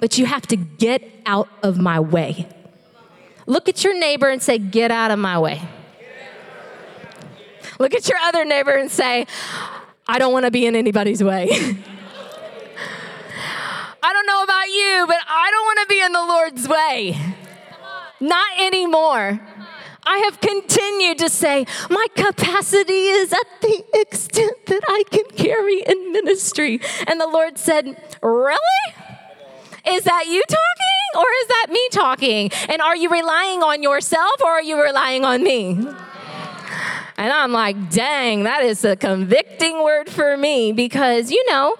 but 0.01 0.19
you 0.19 0.27
have 0.27 0.47
to 0.49 0.57
get 0.57 1.03
out 1.27 1.49
of 1.63 1.79
my 1.79 2.01
way. 2.01 2.49
Look 3.47 3.69
at 3.69 3.85
your 3.85 3.99
neighbor 3.99 4.29
and 4.31 4.43
say, 4.43 4.57
Get 4.57 4.91
out 4.91 5.11
of 5.11 5.19
my 5.19 5.39
way. 5.39 5.61
Look 7.79 7.95
at 7.95 8.09
your 8.09 8.19
other 8.19 8.45
neighbor 8.45 8.73
and 8.73 8.91
say, 8.91 9.27
I 10.07 10.19
don't 10.19 10.33
want 10.33 10.47
to 10.47 10.51
be 10.51 10.65
in 10.65 10.77
anybody's 10.77 11.23
way. 11.23 11.77
I 14.07 14.13
don't 14.13 14.27
know 14.27 14.43
about 14.43 14.69
you, 14.69 15.07
but 15.07 15.17
I 15.27 15.51
don't 15.51 15.65
want 15.65 15.79
to 15.81 15.87
be 15.89 16.01
in 16.03 16.13
the 16.13 16.27
Lord's 16.27 16.69
way. 16.69 17.35
Not 18.21 18.61
anymore. 18.61 19.41
I 20.07 20.19
have 20.19 20.43
continued 20.43 21.17
to 21.21 21.31
say, 21.31 21.65
my 21.89 22.07
capacity 22.15 23.07
is 23.07 23.33
at 23.33 23.47
the 23.63 23.83
extent 23.95 24.67
that 24.67 24.83
I 24.87 25.05
can 25.11 25.25
carry 25.35 25.81
in 25.81 26.13
ministry. 26.13 26.83
And 27.07 27.19
the 27.19 27.27
Lord 27.27 27.57
said, 27.57 27.87
Really? 28.21 28.59
Is 29.89 30.05
that 30.05 30.27
you 30.27 30.43
talking 30.49 31.11
or 31.17 31.25
is 31.41 31.49
that 31.49 31.67
me 31.71 31.89
talking? 31.91 32.51
And 32.69 32.83
are 32.83 32.97
you 32.97 33.09
relying 33.09 33.63
on 33.63 33.83
yourself 33.83 34.35
or 34.43 34.51
are 34.51 34.63
you 34.63 34.83
relying 34.83 35.25
on 35.25 35.43
me? 35.43 35.79
And 37.17 37.33
I'm 37.33 37.53
like, 37.53 37.91
dang, 37.91 38.43
that 38.43 38.65
is 38.65 38.85
a 38.85 38.97
convicting 38.97 39.83
word 39.83 40.11
for 40.11 40.37
me 40.37 40.73
because, 40.73 41.31
you 41.31 41.43
know, 41.51 41.77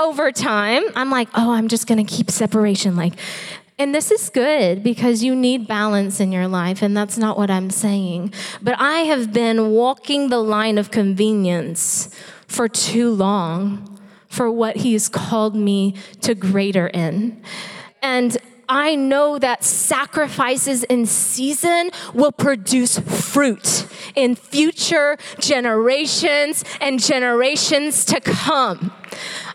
over 0.00 0.32
time, 0.32 0.82
I'm 0.96 1.10
like, 1.10 1.28
oh, 1.34 1.52
I'm 1.52 1.68
just 1.68 1.86
gonna 1.86 2.04
keep 2.04 2.30
separation. 2.30 2.96
Like, 2.96 3.14
and 3.78 3.94
this 3.94 4.10
is 4.10 4.28
good 4.30 4.82
because 4.82 5.22
you 5.22 5.34
need 5.34 5.66
balance 5.68 6.20
in 6.20 6.32
your 6.32 6.48
life, 6.48 6.82
and 6.82 6.96
that's 6.96 7.16
not 7.16 7.38
what 7.38 7.50
I'm 7.50 7.70
saying. 7.70 8.32
But 8.60 8.74
I 8.78 9.00
have 9.00 9.32
been 9.32 9.70
walking 9.70 10.28
the 10.28 10.38
line 10.38 10.76
of 10.78 10.90
convenience 10.90 12.14
for 12.46 12.68
too 12.68 13.10
long 13.10 13.98
for 14.28 14.50
what 14.50 14.76
He's 14.76 15.08
called 15.08 15.54
me 15.54 15.94
to 16.22 16.34
greater 16.34 16.88
in. 16.88 17.42
And 18.02 18.36
I 18.70 18.94
know 18.94 19.36
that 19.40 19.64
sacrifices 19.64 20.84
in 20.84 21.04
season 21.04 21.90
will 22.14 22.30
produce 22.30 23.00
fruit 23.00 23.84
in 24.14 24.36
future 24.36 25.18
generations 25.40 26.64
and 26.80 27.00
generations 27.00 28.04
to 28.06 28.20
come. 28.20 28.92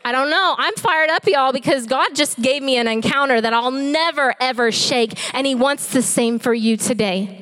I 0.04 0.12
don't 0.12 0.30
know. 0.30 0.56
I'm 0.58 0.76
fired 0.76 1.10
up, 1.10 1.26
y'all, 1.28 1.54
because 1.54 1.88
God 1.88 2.14
just 2.14 2.42
gave 2.42 2.62
me 2.62 2.76
an 2.78 2.90
encounter 2.90 3.40
that 3.40 3.54
I'll 3.54 3.72
never, 3.72 4.36
ever 4.42 4.70
shake. 4.70 5.18
And 5.34 5.48
He 5.48 5.56
wants 5.56 5.94
the 5.94 6.02
same 6.02 6.38
for 6.38 6.54
you 6.54 6.76
today. 6.76 7.42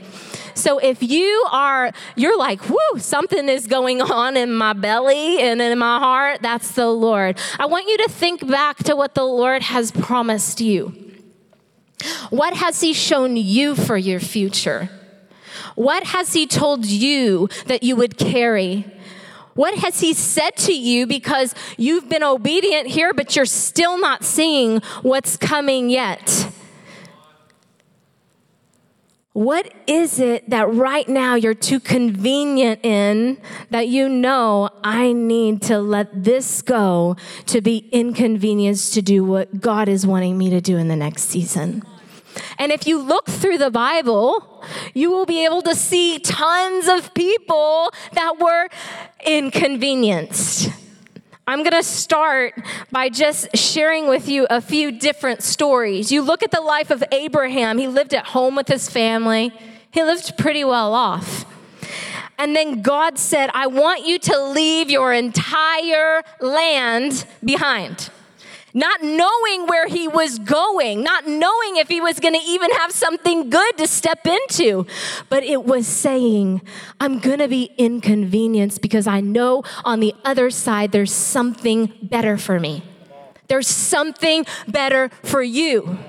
So 0.53 0.77
if 0.77 1.01
you 1.01 1.47
are, 1.51 1.91
you're 2.15 2.37
like, 2.37 2.69
whoo, 2.69 2.99
something 2.99 3.49
is 3.49 3.65
going 3.65 3.99
on 3.99 4.37
in 4.37 4.53
my 4.53 4.73
belly 4.73 5.41
and 5.41 5.59
in 5.59 5.79
my 5.79 5.97
heart, 5.97 6.43
that's 6.43 6.71
the 6.73 6.87
Lord. 6.87 7.39
I 7.57 7.65
want 7.65 7.89
you 7.89 7.97
to 7.97 8.09
think 8.09 8.47
back 8.47 8.77
to 8.83 8.95
what 8.95 9.15
the 9.15 9.25
Lord 9.25 9.63
has 9.63 9.91
promised 9.91 10.61
you. 10.61 11.12
What 12.29 12.55
has 12.55 12.81
He 12.81 12.93
shown 12.93 13.35
you 13.35 13.75
for 13.75 13.97
your 13.97 14.19
future? 14.19 14.89
What 15.75 16.03
has 16.03 16.33
He 16.33 16.47
told 16.47 16.85
you 16.85 17.49
that 17.67 17.83
you 17.83 17.95
would 17.95 18.17
carry? 18.17 18.85
What 19.55 19.75
has 19.75 19.99
he 19.99 20.13
said 20.13 20.57
to 20.57 20.73
you 20.73 21.05
because 21.05 21.53
you've 21.77 22.09
been 22.09 22.23
obedient 22.23 22.87
here, 22.87 23.13
but 23.13 23.35
you're 23.35 23.45
still 23.45 23.99
not 23.99 24.23
seeing 24.23 24.79
what's 25.01 25.37
coming 25.37 25.89
yet? 25.89 26.51
What 29.33 29.73
is 29.87 30.19
it 30.19 30.51
that 30.51 30.71
right 30.71 31.09
now 31.09 31.33
you're 31.33 31.55
too 31.55 31.79
convenient 31.79 32.85
in 32.85 33.41
that 33.71 33.87
you 33.87 34.07
know 34.07 34.69
I 34.83 35.11
need 35.11 35.63
to 35.63 35.79
let 35.79 36.23
this 36.23 36.61
go 36.61 37.17
to 37.47 37.59
be 37.59 37.89
inconvenienced 37.91 38.93
to 38.93 39.01
do 39.01 39.23
what 39.23 39.59
God 39.59 39.89
is 39.89 40.05
wanting 40.05 40.37
me 40.37 40.51
to 40.51 40.61
do 40.61 40.77
in 40.77 40.87
the 40.87 40.95
next 40.95 41.23
season? 41.23 41.81
And 42.57 42.71
if 42.71 42.87
you 42.87 42.97
look 42.99 43.27
through 43.27 43.57
the 43.57 43.71
Bible, 43.71 44.63
you 44.93 45.11
will 45.11 45.25
be 45.25 45.43
able 45.45 45.61
to 45.63 45.75
see 45.75 46.19
tons 46.19 46.87
of 46.87 47.13
people 47.13 47.91
that 48.13 48.39
were 48.39 48.69
inconvenienced. 49.25 50.69
I'm 51.45 51.59
going 51.59 51.73
to 51.73 51.83
start 51.83 52.53
by 52.91 53.09
just 53.09 53.55
sharing 53.57 54.07
with 54.07 54.29
you 54.29 54.47
a 54.49 54.61
few 54.61 54.91
different 54.91 55.43
stories. 55.43 56.11
You 56.11 56.21
look 56.21 56.41
at 56.41 56.51
the 56.51 56.61
life 56.61 56.89
of 56.89 57.03
Abraham, 57.11 57.77
he 57.77 57.87
lived 57.87 58.13
at 58.13 58.27
home 58.27 58.55
with 58.55 58.69
his 58.69 58.89
family, 58.89 59.51
he 59.91 60.03
lived 60.03 60.37
pretty 60.37 60.63
well 60.63 60.93
off. 60.93 61.45
And 62.37 62.55
then 62.55 62.81
God 62.81 63.19
said, 63.19 63.49
I 63.53 63.67
want 63.67 64.05
you 64.05 64.17
to 64.19 64.43
leave 64.43 64.89
your 64.89 65.13
entire 65.13 66.23
land 66.39 67.25
behind 67.43 68.09
not 68.73 69.03
knowing 69.03 69.67
where 69.67 69.87
he 69.87 70.07
was 70.07 70.39
going, 70.39 71.03
not 71.03 71.27
knowing 71.27 71.77
if 71.77 71.87
he 71.87 72.01
was 72.01 72.19
going 72.19 72.33
to 72.33 72.39
even 72.39 72.71
have 72.71 72.91
something 72.91 73.49
good 73.49 73.77
to 73.77 73.87
step 73.87 74.25
into. 74.25 74.85
But 75.29 75.43
it 75.43 75.63
was 75.63 75.87
saying, 75.87 76.61
I'm 76.99 77.19
going 77.19 77.39
to 77.39 77.47
be 77.47 77.71
inconvenienced 77.77 78.81
because 78.81 79.07
I 79.07 79.21
know 79.21 79.63
on 79.85 79.99
the 79.99 80.15
other 80.25 80.49
side 80.49 80.91
there's 80.91 81.13
something 81.13 81.93
better 82.01 82.37
for 82.37 82.59
me. 82.59 82.83
There's 83.47 83.67
something 83.67 84.45
better 84.67 85.09
for 85.21 85.43
you. 85.43 85.99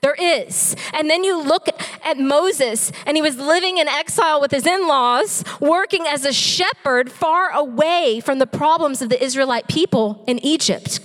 There 0.00 0.14
is. 0.14 0.76
And 0.94 1.10
then 1.10 1.24
you 1.24 1.40
look 1.40 1.68
at 2.04 2.18
Moses, 2.18 2.92
and 3.04 3.16
he 3.16 3.22
was 3.22 3.36
living 3.36 3.78
in 3.78 3.88
exile 3.88 4.40
with 4.40 4.52
his 4.52 4.64
in 4.64 4.86
laws, 4.86 5.44
working 5.60 6.06
as 6.06 6.24
a 6.24 6.32
shepherd 6.32 7.10
far 7.10 7.50
away 7.50 8.20
from 8.20 8.38
the 8.38 8.46
problems 8.46 9.02
of 9.02 9.08
the 9.08 9.22
Israelite 9.22 9.66
people 9.66 10.22
in 10.26 10.38
Egypt. 10.38 11.00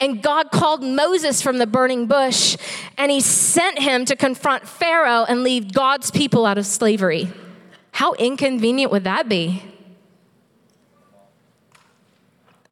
And 0.00 0.22
God 0.22 0.50
called 0.50 0.82
Moses 0.82 1.42
from 1.42 1.58
the 1.58 1.66
burning 1.66 2.06
bush 2.06 2.56
and 2.96 3.10
he 3.10 3.20
sent 3.20 3.80
him 3.80 4.04
to 4.04 4.14
confront 4.14 4.68
Pharaoh 4.68 5.24
and 5.28 5.42
lead 5.42 5.74
God's 5.74 6.10
people 6.10 6.46
out 6.46 6.56
of 6.56 6.66
slavery. 6.66 7.32
How 7.92 8.12
inconvenient 8.12 8.92
would 8.92 9.04
that 9.04 9.28
be? 9.28 9.62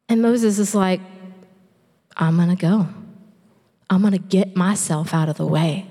And 0.08 0.22
Moses 0.22 0.58
is 0.58 0.74
like, 0.74 1.00
I'm 2.16 2.36
gonna 2.36 2.54
go. 2.54 2.86
I'm 3.90 4.02
gonna 4.02 4.18
get 4.18 4.54
myself 4.54 5.12
out 5.12 5.28
of 5.28 5.36
the 5.36 5.46
way. 5.46 5.86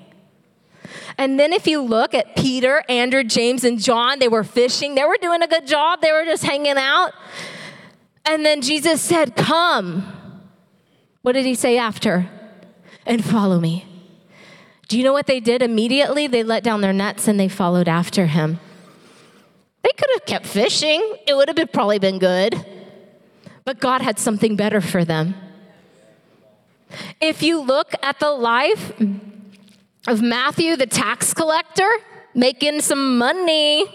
And 1.17 1.39
then 1.39 1.53
if 1.53 1.67
you 1.67 1.81
look 1.81 2.13
at 2.13 2.35
Peter, 2.35 2.83
Andrew, 2.89 3.23
James, 3.23 3.63
and 3.63 3.79
John, 3.79 4.19
they 4.19 4.27
were 4.27 4.43
fishing. 4.43 4.95
They 4.95 5.03
were 5.03 5.17
doing 5.21 5.41
a 5.41 5.47
good 5.47 5.67
job. 5.67 6.01
They 6.01 6.11
were 6.11 6.25
just 6.25 6.43
hanging 6.43 6.77
out. 6.77 7.13
And 8.25 8.45
then 8.45 8.61
Jesus 8.61 9.01
said, 9.01 9.35
Come. 9.35 10.24
What 11.25 11.31
did 11.31 11.47
he 11.47 11.55
say 11.55 11.79
after? 11.79 12.29
And 13.03 13.25
follow 13.25 13.59
me. 13.59 13.83
Do 14.87 14.95
you 14.95 15.03
know 15.03 15.11
what 15.11 15.25
they 15.25 15.39
did 15.39 15.63
immediately? 15.63 16.27
They 16.27 16.43
let 16.43 16.63
down 16.63 16.81
their 16.81 16.93
nets 16.93 17.27
and 17.27 17.39
they 17.39 17.47
followed 17.47 17.87
after 17.87 18.27
him. 18.27 18.59
They 19.81 19.89
could 19.97 20.09
have 20.13 20.25
kept 20.27 20.45
fishing, 20.45 21.01
it 21.25 21.35
would 21.35 21.47
have 21.47 21.55
been, 21.55 21.69
probably 21.69 21.97
been 21.97 22.19
good. 22.19 22.63
But 23.63 23.79
God 23.79 24.03
had 24.03 24.19
something 24.19 24.55
better 24.55 24.81
for 24.81 25.03
them. 25.03 25.33
If 27.19 27.41
you 27.41 27.59
look 27.59 27.95
at 28.03 28.19
the 28.19 28.29
life 28.29 28.93
of 30.07 30.21
Matthew, 30.21 30.75
the 30.75 30.85
tax 30.85 31.33
collector, 31.33 31.89
making 32.35 32.81
some 32.81 33.17
money, 33.17 33.87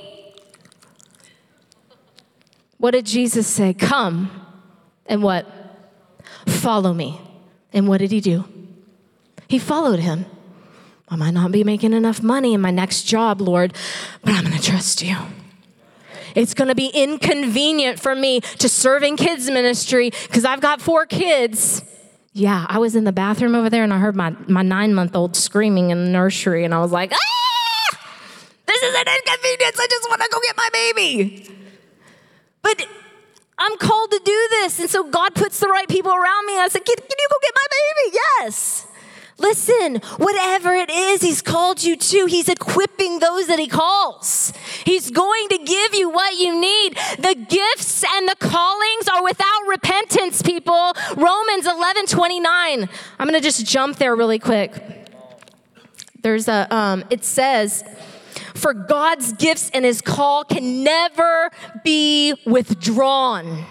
what 2.79 2.91
did 2.91 3.07
Jesus 3.07 3.47
say? 3.47 3.73
Come 3.73 4.33
and 5.07 5.23
what? 5.23 5.60
Follow 6.61 6.93
me. 6.93 7.19
And 7.73 7.89
what 7.89 7.99
did 7.99 8.13
he 8.13 8.21
do? 8.21 8.45
He 9.49 9.59
followed 9.59 9.99
him. 9.99 10.27
I 11.09 11.17
might 11.17 11.33
not 11.33 11.53
be 11.53 11.65
making 11.65 11.95
enough 11.95 12.23
money 12.23 12.53
in 12.53 12.61
my 12.61 12.71
next 12.71 13.05
job, 13.05 13.41
Lord, 13.41 13.75
but 14.23 14.35
I'm 14.35 14.45
going 14.45 14.57
to 14.59 14.63
trust 14.63 15.03
you. 15.03 15.17
It's 16.35 16.53
going 16.53 16.69
to 16.69 16.75
be 16.75 16.89
inconvenient 16.89 17.99
for 17.99 18.15
me 18.15 18.41
to 18.41 18.69
serve 18.69 19.03
in 19.03 19.17
kids 19.17 19.51
ministry 19.51 20.11
because 20.11 20.45
I've 20.45 20.61
got 20.61 20.83
four 20.83 21.07
kids. 21.07 21.83
Yeah, 22.35 22.67
I 22.69 22.79
was 22.79 22.95
in 22.95 23.05
the 23.05 23.13
bathroom 23.13 23.55
over 23.55 23.71
there 23.71 23.83
and 23.83 23.93
I 23.93 23.99
heard 23.99 24.15
my, 24.15 24.37
my 24.47 24.63
nine 24.63 24.95
month 24.95 25.17
old 25.17 25.37
screaming 25.37 25.91
in 25.91 26.05
the 26.05 26.11
nursery, 26.11 26.65
and 26.65 26.75
I 26.75 26.81
was 26.81 26.93
like, 26.93 27.13
ah, 27.13 27.99
this 28.67 28.83
is 28.83 28.95
an 28.95 29.07
inconvenience. 29.09 29.81
I 29.81 29.87
just 29.91 30.09
want 30.11 30.21
to 30.21 30.29
go 30.31 30.39
get 30.43 30.57
my 30.57 30.69
baby. 30.73 31.51
But 32.63 32.87
I'm 33.61 33.77
called 33.77 34.11
to 34.11 34.21
do 34.25 34.49
this. 34.51 34.81
And 34.81 34.89
so 34.89 35.09
God 35.09 35.35
puts 35.35 35.61
the 35.61 35.69
right 35.69 35.89
people 35.89 36.13
around 36.13 36.47
me. 36.47 36.59
I 36.59 36.69
said, 36.69 36.85
can, 36.85 36.97
can 36.97 37.17
you 37.19 37.29
go 37.31 37.37
get 37.43 37.55
my 37.55 37.67
baby? 37.71 38.17
Yes. 38.41 38.87
Listen, 39.41 39.97
whatever 40.19 40.75
it 40.75 40.91
is 40.91 41.23
He's 41.23 41.41
called 41.41 41.83
you 41.83 41.97
to, 41.97 42.27
He's 42.27 42.49
equipping 42.49 43.21
those 43.21 43.47
that 43.47 43.59
He 43.59 43.69
calls. 43.69 44.53
He's 44.85 45.11
going 45.11 45.49
to 45.49 45.59
give 45.59 45.95
you 45.95 46.11
what 46.11 46.39
you 46.39 46.61
need. 46.61 46.97
The 47.19 47.35
gifts 47.35 48.05
and 48.15 48.29
the 48.29 48.37
callings 48.39 49.09
are 49.09 49.23
without 49.25 49.67
repentance, 49.67 50.43
people. 50.43 50.93
Romans 51.17 51.67
11 51.67 52.07
29. 52.07 52.89
I'm 53.19 53.27
going 53.27 53.41
to 53.41 53.45
just 53.45 53.65
jump 53.67 53.97
there 53.97 54.15
really 54.15 54.39
quick. 54.39 54.73
There's 56.23 56.49
a, 56.49 56.67
um, 56.75 57.05
it 57.09 57.25
says, 57.25 57.83
for 58.61 58.75
God's 58.75 59.33
gifts 59.33 59.71
and 59.73 59.85
his 59.85 60.01
call 60.01 60.45
can 60.45 60.85
never 60.85 61.51
be 61.83 62.35
withdrawn. 62.47 63.65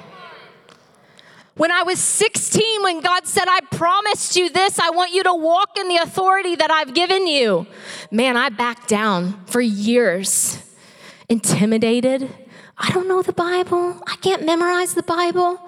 When 1.56 1.72
I 1.72 1.84
was 1.84 2.00
16, 2.00 2.84
when 2.84 3.02
God 3.02 3.28
said, 3.28 3.44
I 3.50 3.60
promised 3.72 4.38
you 4.38 4.50
this, 4.50 4.80
I 4.80 4.92
want 4.92 5.14
you 5.14 5.24
to 5.24 5.34
walk 5.34 5.78
in 5.78 5.90
the 5.90 5.98
authority 5.98 6.56
that 6.56 6.72
I've 6.72 6.94
given 6.94 7.28
you. 7.28 7.68
Man, 8.12 8.38
I 8.38 8.48
backed 8.48 8.88
down 8.88 9.46
for 9.46 9.60
years, 9.60 10.58
intimidated. 11.28 12.30
I 12.78 12.92
don't 12.92 13.10
know 13.10 13.22
the 13.22 13.34
Bible. 13.34 14.02
I 14.08 14.16
can't 14.22 14.46
memorize 14.46 14.94
the 14.94 15.04
Bible. 15.04 15.60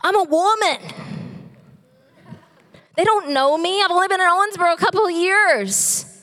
I'm 0.00 0.16
a 0.16 0.24
woman. 0.24 0.78
They 2.96 3.04
don't 3.04 3.30
know 3.30 3.56
me. 3.56 3.80
I've 3.80 3.90
only 3.92 4.08
been 4.08 4.20
in 4.20 4.26
Owensboro 4.26 4.74
a 4.74 4.76
couple 4.76 5.06
of 5.06 5.12
years. 5.12 6.15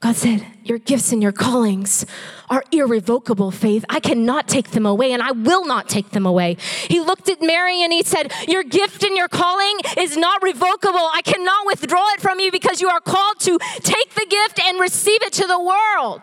God 0.00 0.14
said, 0.14 0.46
Your 0.62 0.78
gifts 0.78 1.10
and 1.12 1.20
your 1.20 1.32
callings 1.32 2.06
are 2.48 2.62
irrevocable, 2.70 3.50
faith. 3.50 3.84
I 3.88 3.98
cannot 3.98 4.46
take 4.46 4.70
them 4.70 4.86
away, 4.86 5.12
and 5.12 5.20
I 5.20 5.32
will 5.32 5.66
not 5.66 5.88
take 5.88 6.10
them 6.10 6.24
away. 6.24 6.56
He 6.88 7.00
looked 7.00 7.28
at 7.28 7.42
Mary 7.42 7.82
and 7.82 7.92
he 7.92 8.04
said, 8.04 8.32
Your 8.46 8.62
gift 8.62 9.02
and 9.02 9.16
your 9.16 9.28
calling 9.28 9.78
is 9.96 10.16
not 10.16 10.42
revocable. 10.42 11.10
I 11.12 11.22
cannot 11.24 11.66
withdraw 11.66 12.06
it 12.12 12.20
from 12.20 12.38
you 12.38 12.52
because 12.52 12.80
you 12.80 12.88
are 12.88 13.00
called 13.00 13.40
to 13.40 13.58
take 13.82 14.14
the 14.14 14.26
gift 14.28 14.60
and 14.60 14.78
receive 14.78 15.22
it 15.22 15.32
to 15.34 15.46
the 15.46 15.58
world. 15.58 16.22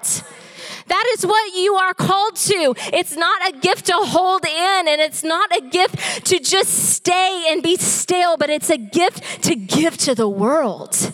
That 0.88 1.14
is 1.18 1.26
what 1.26 1.54
you 1.56 1.76
are 1.76 1.94
called 1.94 2.36
to. 2.36 2.76
It's 2.94 3.18
not 3.18 3.50
a 3.50 3.60
gift 3.60 3.88
to 3.88 3.94
hold 3.94 4.46
in, 4.46 4.88
and 4.88 5.02
it's 5.02 5.24
not 5.24 5.54
a 5.58 5.62
gift 5.62 6.26
to 6.28 6.40
just 6.40 6.72
stay 6.94 7.48
and 7.50 7.62
be 7.62 7.76
still, 7.76 8.38
but 8.38 8.50
it's 8.50 8.70
a 8.70 8.78
gift 8.78 9.44
to 9.44 9.56
give 9.56 9.98
to 9.98 10.16
the 10.16 10.30
world. 10.30 11.12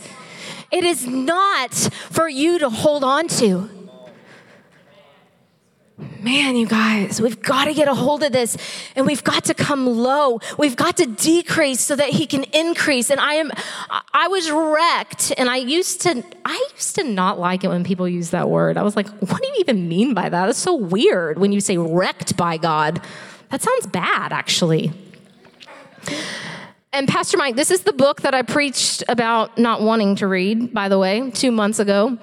It 0.71 0.83
is 0.83 1.05
not 1.05 1.73
for 1.73 2.29
you 2.29 2.59
to 2.59 2.69
hold 2.69 3.03
on 3.03 3.27
to. 3.27 3.69
Man, 6.19 6.55
you 6.55 6.65
guys, 6.65 7.21
we've 7.21 7.41
got 7.41 7.65
to 7.65 7.73
get 7.73 7.87
a 7.87 7.93
hold 7.93 8.23
of 8.23 8.31
this 8.31 8.57
and 8.95 9.05
we've 9.05 9.23
got 9.23 9.45
to 9.45 9.53
come 9.53 9.85
low. 9.85 10.39
We've 10.57 10.75
got 10.75 10.97
to 10.97 11.05
decrease 11.05 11.79
so 11.79 11.95
that 11.95 12.09
he 12.09 12.25
can 12.25 12.43
increase. 12.45 13.09
And 13.09 13.19
I 13.19 13.35
am 13.35 13.51
I 14.13 14.27
was 14.27 14.49
wrecked 14.49 15.33
and 15.37 15.49
I 15.49 15.57
used 15.57 16.01
to 16.01 16.23
I 16.45 16.69
used 16.73 16.95
to 16.95 17.03
not 17.03 17.39
like 17.39 17.63
it 17.63 17.67
when 17.67 17.83
people 17.83 18.07
use 18.07 18.31
that 18.31 18.49
word. 18.49 18.77
I 18.77 18.83
was 18.83 18.95
like, 18.95 19.09
what 19.19 19.41
do 19.41 19.47
you 19.47 19.55
even 19.59 19.87
mean 19.87 20.13
by 20.13 20.29
that? 20.29 20.49
It's 20.49 20.59
so 20.59 20.75
weird 20.75 21.37
when 21.37 21.51
you 21.51 21.59
say 21.59 21.77
wrecked 21.77 22.37
by 22.37 22.57
God. 22.57 23.01
That 23.49 23.61
sounds 23.61 23.87
bad 23.87 24.31
actually. 24.31 24.93
And 26.93 27.07
Pastor 27.07 27.37
Mike, 27.37 27.55
this 27.55 27.71
is 27.71 27.83
the 27.83 27.93
book 27.93 28.19
that 28.23 28.35
I 28.35 28.41
preached 28.41 29.01
about 29.07 29.57
not 29.57 29.81
wanting 29.81 30.17
to 30.17 30.27
read, 30.27 30.73
by 30.73 30.89
the 30.89 30.99
way, 30.99 31.31
two 31.31 31.49
months 31.49 31.79
ago. 31.79 32.17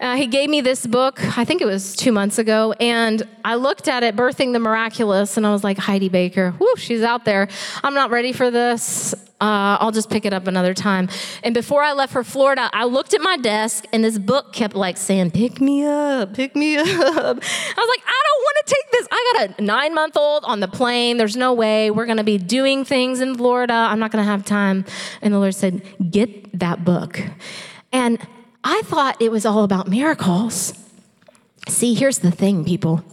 Uh, 0.00 0.16
he 0.16 0.26
gave 0.26 0.48
me 0.48 0.62
this 0.62 0.86
book, 0.86 1.22
I 1.36 1.44
think 1.44 1.60
it 1.60 1.66
was 1.66 1.94
two 1.94 2.10
months 2.10 2.38
ago, 2.38 2.72
and 2.80 3.22
I 3.44 3.56
looked 3.56 3.86
at 3.86 4.02
it, 4.02 4.16
Birthing 4.16 4.54
the 4.54 4.60
Miraculous, 4.60 5.36
and 5.36 5.46
I 5.46 5.52
was 5.52 5.62
like, 5.62 5.76
Heidi 5.76 6.08
Baker, 6.08 6.54
whoo, 6.58 6.74
she's 6.76 7.02
out 7.02 7.26
there. 7.26 7.48
I'm 7.82 7.92
not 7.92 8.10
ready 8.10 8.32
for 8.32 8.50
this. 8.50 9.14
Uh, 9.40 9.76
I'll 9.80 9.90
just 9.90 10.10
pick 10.10 10.24
it 10.24 10.32
up 10.32 10.46
another 10.46 10.74
time. 10.74 11.08
And 11.42 11.54
before 11.54 11.82
I 11.82 11.92
left 11.92 12.12
for 12.12 12.22
Florida, 12.22 12.70
I 12.72 12.84
looked 12.84 13.14
at 13.14 13.20
my 13.20 13.36
desk 13.36 13.84
and 13.92 14.04
this 14.04 14.18
book 14.18 14.52
kept 14.52 14.74
like 14.74 14.96
saying, 14.96 15.32
Pick 15.32 15.60
me 15.60 15.84
up, 15.84 16.34
pick 16.34 16.54
me 16.54 16.76
up. 16.78 16.86
I 16.86 16.94
was 16.94 17.88
like, 17.88 18.02
I 18.06 18.22
don't 18.24 18.42
want 18.42 18.66
to 18.66 18.74
take 18.74 18.90
this. 18.92 19.08
I 19.10 19.32
got 19.36 19.58
a 19.58 19.62
nine 19.62 19.94
month 19.94 20.16
old 20.16 20.44
on 20.44 20.60
the 20.60 20.68
plane. 20.68 21.16
There's 21.16 21.36
no 21.36 21.52
way 21.52 21.90
we're 21.90 22.06
going 22.06 22.18
to 22.18 22.24
be 22.24 22.38
doing 22.38 22.84
things 22.84 23.20
in 23.20 23.34
Florida. 23.34 23.74
I'm 23.74 23.98
not 23.98 24.12
going 24.12 24.24
to 24.24 24.30
have 24.30 24.44
time. 24.44 24.84
And 25.20 25.34
the 25.34 25.38
Lord 25.38 25.54
said, 25.54 25.82
Get 26.10 26.58
that 26.58 26.84
book. 26.84 27.20
And 27.92 28.18
I 28.62 28.82
thought 28.84 29.20
it 29.20 29.32
was 29.32 29.44
all 29.44 29.64
about 29.64 29.88
miracles. 29.88 30.74
See, 31.68 31.94
here's 31.94 32.18
the 32.18 32.30
thing, 32.30 32.64
people 32.64 33.04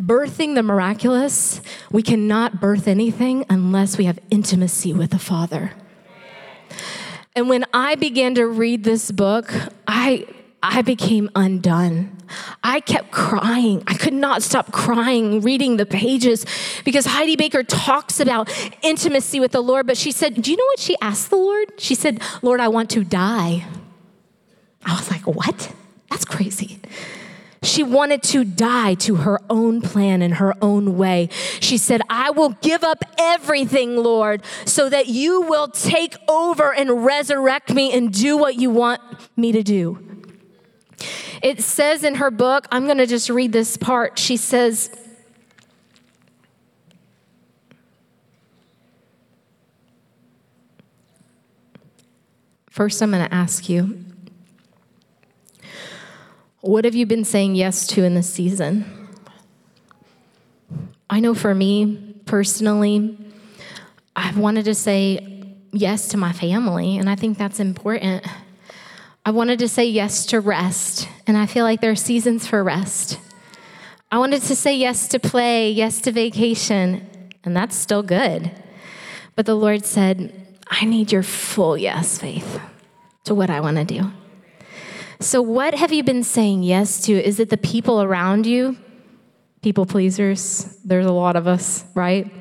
birthing 0.00 0.54
the 0.54 0.62
miraculous, 0.62 1.60
we 1.90 2.02
cannot 2.02 2.60
birth 2.60 2.88
anything 2.88 3.44
unless 3.48 3.98
we 3.98 4.04
have 4.04 4.18
intimacy 4.30 4.92
with 4.92 5.10
the 5.10 5.18
Father. 5.18 5.72
And 7.36 7.48
when 7.48 7.64
I 7.72 7.94
began 7.94 8.34
to 8.34 8.46
read 8.46 8.84
this 8.84 9.10
book, 9.10 9.52
I 9.86 10.26
I 10.62 10.82
became 10.82 11.30
undone. 11.34 12.16
I 12.62 12.80
kept 12.80 13.10
crying. 13.10 13.82
I 13.86 13.94
could 13.94 14.12
not 14.12 14.42
stop 14.42 14.72
crying 14.72 15.40
reading 15.40 15.78
the 15.78 15.86
pages 15.86 16.44
because 16.84 17.06
Heidi 17.06 17.34
Baker 17.34 17.62
talks 17.62 18.20
about 18.20 18.50
intimacy 18.82 19.40
with 19.40 19.52
the 19.52 19.62
Lord. 19.62 19.86
But 19.86 19.96
she 19.96 20.12
said, 20.12 20.40
Do 20.40 20.50
you 20.50 20.56
know 20.56 20.66
what 20.66 20.78
she 20.78 20.96
asked 21.00 21.30
the 21.30 21.36
Lord? 21.36 21.72
She 21.78 21.94
said, 21.94 22.20
Lord, 22.42 22.60
I 22.60 22.68
want 22.68 22.90
to 22.90 23.04
die. 23.04 23.64
I 24.84 24.96
was 24.96 25.10
like, 25.10 25.26
What? 25.26 25.72
That's 26.10 26.24
crazy. 26.24 26.78
She 27.62 27.82
wanted 27.82 28.22
to 28.24 28.44
die 28.44 28.94
to 28.94 29.16
her 29.16 29.38
own 29.50 29.82
plan 29.82 30.22
and 30.22 30.34
her 30.34 30.54
own 30.62 30.96
way. 30.96 31.28
She 31.60 31.76
said, 31.76 32.00
I 32.08 32.30
will 32.30 32.50
give 32.62 32.82
up 32.82 33.04
everything, 33.18 33.98
Lord, 33.98 34.42
so 34.64 34.88
that 34.88 35.08
you 35.08 35.42
will 35.42 35.68
take 35.68 36.16
over 36.26 36.72
and 36.72 37.04
resurrect 37.04 37.70
me 37.70 37.92
and 37.92 38.12
do 38.12 38.38
what 38.38 38.54
you 38.54 38.70
want 38.70 39.02
me 39.36 39.52
to 39.52 39.62
do. 39.62 39.98
It 41.42 41.62
says 41.62 42.02
in 42.02 42.16
her 42.16 42.30
book, 42.30 42.66
I'm 42.72 42.86
going 42.86 42.98
to 42.98 43.06
just 43.06 43.28
read 43.28 43.52
this 43.52 43.76
part. 43.76 44.18
She 44.18 44.36
says, 44.36 44.90
First, 52.70 53.02
I'm 53.02 53.10
going 53.10 53.26
to 53.26 53.34
ask 53.34 53.68
you 53.68 54.09
what 56.70 56.84
have 56.84 56.94
you 56.94 57.04
been 57.04 57.24
saying 57.24 57.56
yes 57.56 57.84
to 57.84 58.04
in 58.04 58.14
this 58.14 58.32
season? 58.32 58.84
I 61.10 61.18
know 61.18 61.34
for 61.34 61.52
me 61.52 62.14
personally, 62.26 63.18
I've 64.14 64.38
wanted 64.38 64.66
to 64.66 64.76
say 64.76 65.56
yes 65.72 66.06
to 66.10 66.16
my 66.16 66.32
family, 66.32 66.96
and 66.96 67.10
I 67.10 67.16
think 67.16 67.38
that's 67.38 67.58
important. 67.58 68.24
I 69.26 69.32
wanted 69.32 69.58
to 69.58 69.68
say 69.68 69.84
yes 69.86 70.24
to 70.26 70.38
rest, 70.38 71.08
and 71.26 71.36
I 71.36 71.46
feel 71.46 71.64
like 71.64 71.80
there 71.80 71.90
are 71.90 71.96
seasons 71.96 72.46
for 72.46 72.62
rest. 72.62 73.18
I 74.12 74.18
wanted 74.18 74.42
to 74.42 74.54
say 74.54 74.76
yes 74.76 75.08
to 75.08 75.18
play, 75.18 75.72
yes 75.72 76.00
to 76.02 76.12
vacation, 76.12 77.04
and 77.42 77.56
that's 77.56 77.74
still 77.74 78.04
good. 78.04 78.52
But 79.34 79.46
the 79.46 79.56
Lord 79.56 79.84
said, 79.84 80.56
I 80.68 80.84
need 80.84 81.10
your 81.10 81.24
full 81.24 81.76
yes, 81.76 82.18
faith, 82.18 82.60
to 83.24 83.34
what 83.34 83.50
I 83.50 83.60
want 83.60 83.78
to 83.78 83.84
do. 83.84 84.12
So, 85.22 85.42
what 85.42 85.74
have 85.74 85.92
you 85.92 86.02
been 86.02 86.22
saying 86.22 86.62
yes 86.62 87.02
to? 87.02 87.12
Is 87.12 87.40
it 87.40 87.50
the 87.50 87.58
people 87.58 88.00
around 88.00 88.46
you? 88.46 88.78
People 89.60 89.84
pleasers. 89.84 90.64
There's 90.82 91.04
a 91.04 91.12
lot 91.12 91.36
of 91.36 91.46
us, 91.46 91.84
right? 91.94 92.32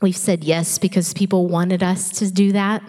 We've 0.00 0.16
said 0.16 0.44
yes 0.44 0.78
because 0.78 1.12
people 1.12 1.48
wanted 1.48 1.82
us 1.82 2.10
to 2.20 2.30
do 2.30 2.52
that. 2.52 2.84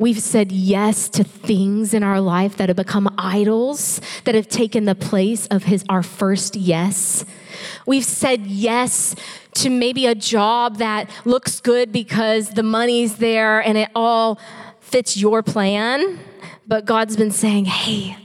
We've 0.00 0.18
said 0.18 0.50
yes 0.50 1.08
to 1.10 1.22
things 1.22 1.94
in 1.94 2.02
our 2.02 2.20
life 2.20 2.56
that 2.56 2.70
have 2.70 2.76
become 2.76 3.14
idols, 3.16 4.00
that 4.24 4.34
have 4.34 4.48
taken 4.48 4.84
the 4.84 4.96
place 4.96 5.46
of 5.46 5.62
his, 5.64 5.84
our 5.88 6.02
first 6.02 6.56
yes. 6.56 7.24
We've 7.86 8.04
said 8.04 8.48
yes 8.48 9.14
to 9.54 9.70
maybe 9.70 10.06
a 10.06 10.16
job 10.16 10.78
that 10.78 11.08
looks 11.24 11.60
good 11.60 11.92
because 11.92 12.50
the 12.50 12.64
money's 12.64 13.18
there 13.18 13.60
and 13.60 13.78
it 13.78 13.90
all 13.94 14.40
fits 14.80 15.16
your 15.16 15.44
plan. 15.44 16.18
But 16.70 16.84
God's 16.84 17.16
been 17.16 17.32
saying, 17.32 17.64
hey, 17.64 18.16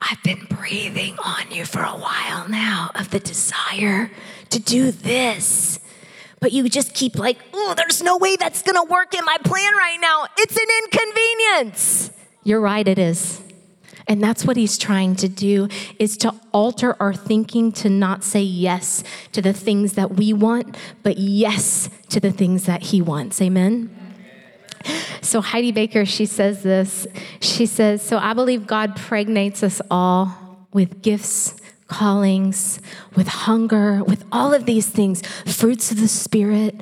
I've 0.00 0.22
been 0.22 0.46
breathing 0.48 1.18
on 1.22 1.50
you 1.50 1.66
for 1.66 1.82
a 1.82 1.90
while 1.90 2.48
now 2.48 2.90
of 2.94 3.10
the 3.10 3.20
desire 3.20 4.10
to 4.48 4.58
do 4.58 4.90
this. 4.90 5.78
But 6.40 6.52
you 6.52 6.66
just 6.70 6.94
keep 6.94 7.16
like, 7.16 7.36
oh, 7.52 7.74
there's 7.76 8.02
no 8.02 8.16
way 8.16 8.36
that's 8.36 8.62
gonna 8.62 8.84
work 8.84 9.12
in 9.12 9.22
my 9.22 9.36
plan 9.44 9.76
right 9.76 9.98
now. 10.00 10.24
It's 10.38 10.56
an 10.56 10.66
inconvenience. 10.82 12.10
You're 12.42 12.62
right, 12.62 12.88
it 12.88 12.98
is. 12.98 13.42
And 14.06 14.22
that's 14.22 14.46
what 14.46 14.56
he's 14.56 14.78
trying 14.78 15.14
to 15.16 15.28
do 15.28 15.68
is 15.98 16.16
to 16.18 16.34
alter 16.52 16.96
our 16.98 17.12
thinking 17.12 17.72
to 17.72 17.90
not 17.90 18.24
say 18.24 18.40
yes 18.40 19.04
to 19.32 19.42
the 19.42 19.52
things 19.52 19.92
that 19.92 20.12
we 20.12 20.32
want, 20.32 20.74
but 21.02 21.18
yes 21.18 21.90
to 22.08 22.18
the 22.18 22.32
things 22.32 22.64
that 22.64 22.84
he 22.84 23.02
wants. 23.02 23.42
Amen. 23.42 23.97
So 25.20 25.40
Heidi 25.40 25.72
Baker, 25.72 26.06
she 26.06 26.26
says 26.26 26.62
this. 26.62 27.06
She 27.40 27.66
says, 27.66 28.02
So 28.02 28.18
I 28.18 28.32
believe 28.32 28.66
God 28.66 28.96
pregnates 28.96 29.62
us 29.62 29.80
all 29.90 30.66
with 30.72 31.02
gifts, 31.02 31.54
callings, 31.88 32.80
with 33.16 33.28
hunger, 33.28 34.04
with 34.04 34.24
all 34.30 34.54
of 34.54 34.66
these 34.66 34.86
things, 34.86 35.22
fruits 35.46 35.90
of 35.90 36.00
the 36.00 36.08
Spirit. 36.08 36.80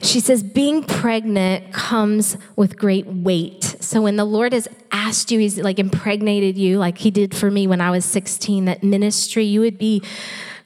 She 0.00 0.20
says, 0.20 0.42
being 0.42 0.82
pregnant 0.82 1.72
comes 1.72 2.36
with 2.56 2.76
great 2.76 3.06
weight. 3.06 3.76
So 3.80 4.02
when 4.02 4.16
the 4.16 4.24
Lord 4.24 4.52
has 4.52 4.68
asked 4.92 5.30
you, 5.30 5.38
He's 5.38 5.58
like 5.58 5.78
impregnated 5.78 6.58
you, 6.58 6.78
like 6.78 6.98
He 6.98 7.10
did 7.10 7.34
for 7.34 7.50
me 7.50 7.66
when 7.66 7.80
I 7.80 7.90
was 7.90 8.04
16, 8.04 8.66
that 8.66 8.82
ministry, 8.82 9.44
you 9.44 9.60
would 9.60 9.78
be 9.78 10.02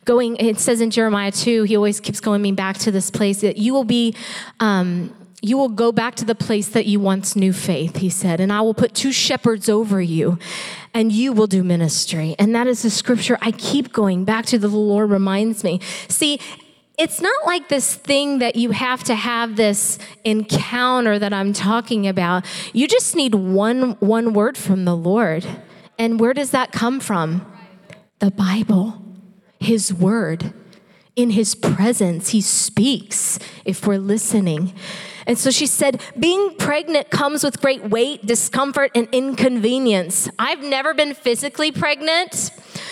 going, 0.04 0.36
it 0.38 0.58
says 0.58 0.80
in 0.80 0.90
Jeremiah 0.90 1.30
2, 1.30 1.64
He 1.64 1.76
always 1.76 2.00
keeps 2.00 2.20
going 2.20 2.42
me 2.42 2.52
back 2.52 2.78
to 2.78 2.90
this 2.90 3.10
place, 3.10 3.42
that 3.42 3.58
you 3.58 3.72
will 3.72 3.84
be 3.84 4.14
um, 4.58 5.14
you 5.40 5.56
will 5.56 5.68
go 5.68 5.92
back 5.92 6.16
to 6.16 6.24
the 6.24 6.34
place 6.34 6.68
that 6.70 6.86
you 6.86 6.98
once 6.98 7.36
knew 7.36 7.52
faith, 7.52 7.96
he 7.96 8.10
said, 8.10 8.40
and 8.40 8.52
I 8.52 8.60
will 8.60 8.74
put 8.74 8.94
two 8.94 9.12
shepherds 9.12 9.68
over 9.68 10.00
you, 10.00 10.38
and 10.92 11.12
you 11.12 11.32
will 11.32 11.46
do 11.46 11.62
ministry. 11.62 12.34
And 12.38 12.54
that 12.54 12.66
is 12.66 12.82
the 12.82 12.90
scripture 12.90 13.38
I 13.40 13.52
keep 13.52 13.92
going 13.92 14.24
back 14.24 14.46
to. 14.46 14.58
The 14.58 14.68
Lord 14.68 15.10
reminds 15.10 15.62
me. 15.62 15.80
See, 16.08 16.40
it's 16.98 17.20
not 17.20 17.46
like 17.46 17.68
this 17.68 17.94
thing 17.94 18.40
that 18.40 18.56
you 18.56 18.72
have 18.72 19.04
to 19.04 19.14
have 19.14 19.54
this 19.54 20.00
encounter 20.24 21.18
that 21.20 21.32
I'm 21.32 21.52
talking 21.52 22.08
about. 22.08 22.44
You 22.72 22.88
just 22.88 23.14
need 23.14 23.36
one, 23.36 23.92
one 24.00 24.32
word 24.32 24.58
from 24.58 24.84
the 24.84 24.96
Lord. 24.96 25.46
And 25.96 26.18
where 26.18 26.34
does 26.34 26.50
that 26.50 26.72
come 26.72 26.98
from? 26.98 27.46
The 28.18 28.32
Bible, 28.32 29.00
His 29.60 29.94
Word. 29.94 30.52
In 31.14 31.30
His 31.30 31.54
presence, 31.54 32.30
He 32.30 32.40
speaks 32.40 33.38
if 33.64 33.86
we're 33.86 33.98
listening. 33.98 34.72
And 35.28 35.38
so 35.38 35.50
she 35.50 35.66
said, 35.66 36.02
being 36.18 36.56
pregnant 36.56 37.10
comes 37.10 37.44
with 37.44 37.60
great 37.60 37.84
weight, 37.84 38.24
discomfort, 38.24 38.90
and 38.94 39.06
inconvenience. 39.12 40.28
I've 40.38 40.62
never 40.62 40.94
been 40.94 41.12
physically 41.14 41.70
pregnant. 41.70 42.50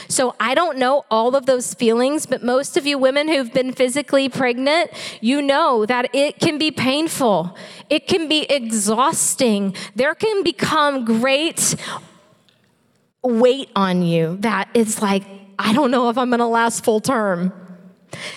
So 0.09 0.37
I 0.39 0.55
don't 0.55 0.77
know 0.77 1.07
all 1.11 1.35
of 1.35 1.47
those 1.47 1.73
feelings, 1.73 2.27
but 2.27 2.45
most 2.45 2.77
of 2.77 2.87
you 2.87 2.99
women 2.99 3.27
who've 3.27 3.53
been 3.53 3.73
physically 3.73 4.29
pregnant, 4.29 4.91
you 5.23 5.41
know 5.41 5.87
that 5.87 6.15
it 6.15 6.39
can 6.39 6.59
be 6.59 6.71
painful. 6.71 7.57
It 7.89 8.07
can 8.07 8.29
be 8.29 8.43
exhausting. 8.43 9.75
There 9.95 10.15
can 10.15 10.43
become 10.43 11.07
great 11.07 11.75
weight 13.23 13.71
on 13.75 14.03
you 14.03 14.37
that 14.41 14.69
it's 14.75 15.01
like, 15.01 15.25
I 15.59 15.73
don't 15.73 15.91
know 15.91 16.11
if 16.11 16.19
I'm 16.19 16.31
to 16.31 16.47
last 16.47 16.85
full 16.85 17.01
term. 17.01 17.66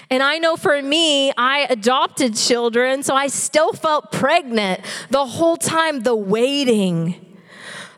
And 0.10 0.24
I 0.24 0.38
know 0.38 0.56
for 0.56 0.82
me, 0.82 1.32
I 1.38 1.68
adopted 1.70 2.36
children, 2.36 3.04
so 3.04 3.16
I 3.16 3.28
still 3.28 3.74
felt 3.74 4.12
pregnant 4.12 4.82
the 5.10 5.26
whole 5.26 5.58
time, 5.58 6.02
the 6.02 6.16
waiting 6.16 7.26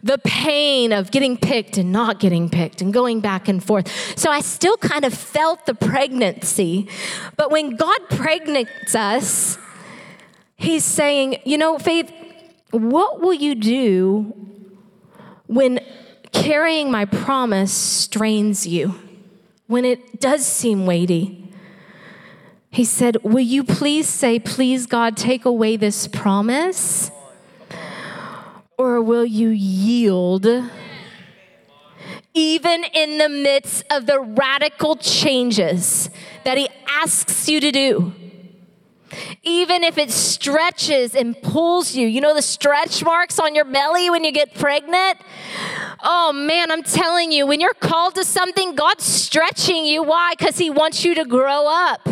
the 0.03 0.17
pain 0.23 0.91
of 0.91 1.11
getting 1.11 1.37
picked 1.37 1.77
and 1.77 1.91
not 1.91 2.19
getting 2.19 2.49
picked 2.49 2.81
and 2.81 2.93
going 2.93 3.19
back 3.19 3.47
and 3.47 3.63
forth. 3.63 4.17
So 4.17 4.31
I 4.31 4.41
still 4.41 4.77
kind 4.77 5.05
of 5.05 5.13
felt 5.13 5.65
the 5.65 5.75
pregnancy. 5.75 6.87
But 7.37 7.51
when 7.51 7.75
God 7.75 7.99
pregnates 8.09 8.95
us, 8.95 9.57
He's 10.55 10.83
saying, 10.83 11.37
you 11.43 11.57
know, 11.57 11.79
Faith, 11.79 12.11
what 12.69 13.19
will 13.19 13.33
you 13.33 13.55
do 13.55 14.33
when 15.47 15.79
carrying 16.31 16.91
my 16.91 17.05
promise 17.05 17.73
strains 17.73 18.67
you? 18.67 18.95
When 19.67 19.85
it 19.85 20.19
does 20.19 20.45
seem 20.45 20.85
weighty? 20.85 21.40
He 22.71 22.85
said, 22.85 23.17
Will 23.21 23.39
you 23.39 23.63
please 23.65 24.07
say, 24.07 24.39
Please, 24.39 24.85
God, 24.85 25.17
take 25.17 25.43
away 25.43 25.75
this 25.75 26.07
promise? 26.07 27.11
Or 28.77 29.01
will 29.01 29.25
you 29.25 29.49
yield? 29.49 30.47
Even 32.33 32.85
in 32.93 33.17
the 33.17 33.27
midst 33.27 33.83
of 33.91 34.05
the 34.05 34.21
radical 34.21 34.95
changes 34.95 36.09
that 36.45 36.57
He 36.57 36.69
asks 36.87 37.49
you 37.49 37.59
to 37.59 37.71
do. 37.71 38.13
Even 39.43 39.83
if 39.83 39.97
it 39.97 40.11
stretches 40.11 41.15
and 41.15 41.39
pulls 41.41 41.95
you, 41.95 42.07
you 42.07 42.21
know 42.21 42.33
the 42.33 42.41
stretch 42.41 43.03
marks 43.03 43.39
on 43.39 43.55
your 43.55 43.65
belly 43.65 44.09
when 44.09 44.23
you 44.23 44.31
get 44.31 44.53
pregnant? 44.53 45.17
Oh 46.03 46.33
man, 46.33 46.71
I'm 46.71 46.83
telling 46.83 47.31
you, 47.31 47.45
when 47.45 47.59
you're 47.59 47.73
called 47.73 48.15
to 48.15 48.23
something, 48.23 48.75
God's 48.75 49.03
stretching 49.03 49.85
you. 49.85 50.03
Why? 50.03 50.33
Because 50.37 50.57
He 50.57 50.69
wants 50.69 51.05
you 51.05 51.13
to 51.15 51.25
grow 51.25 51.67
up. 51.67 52.07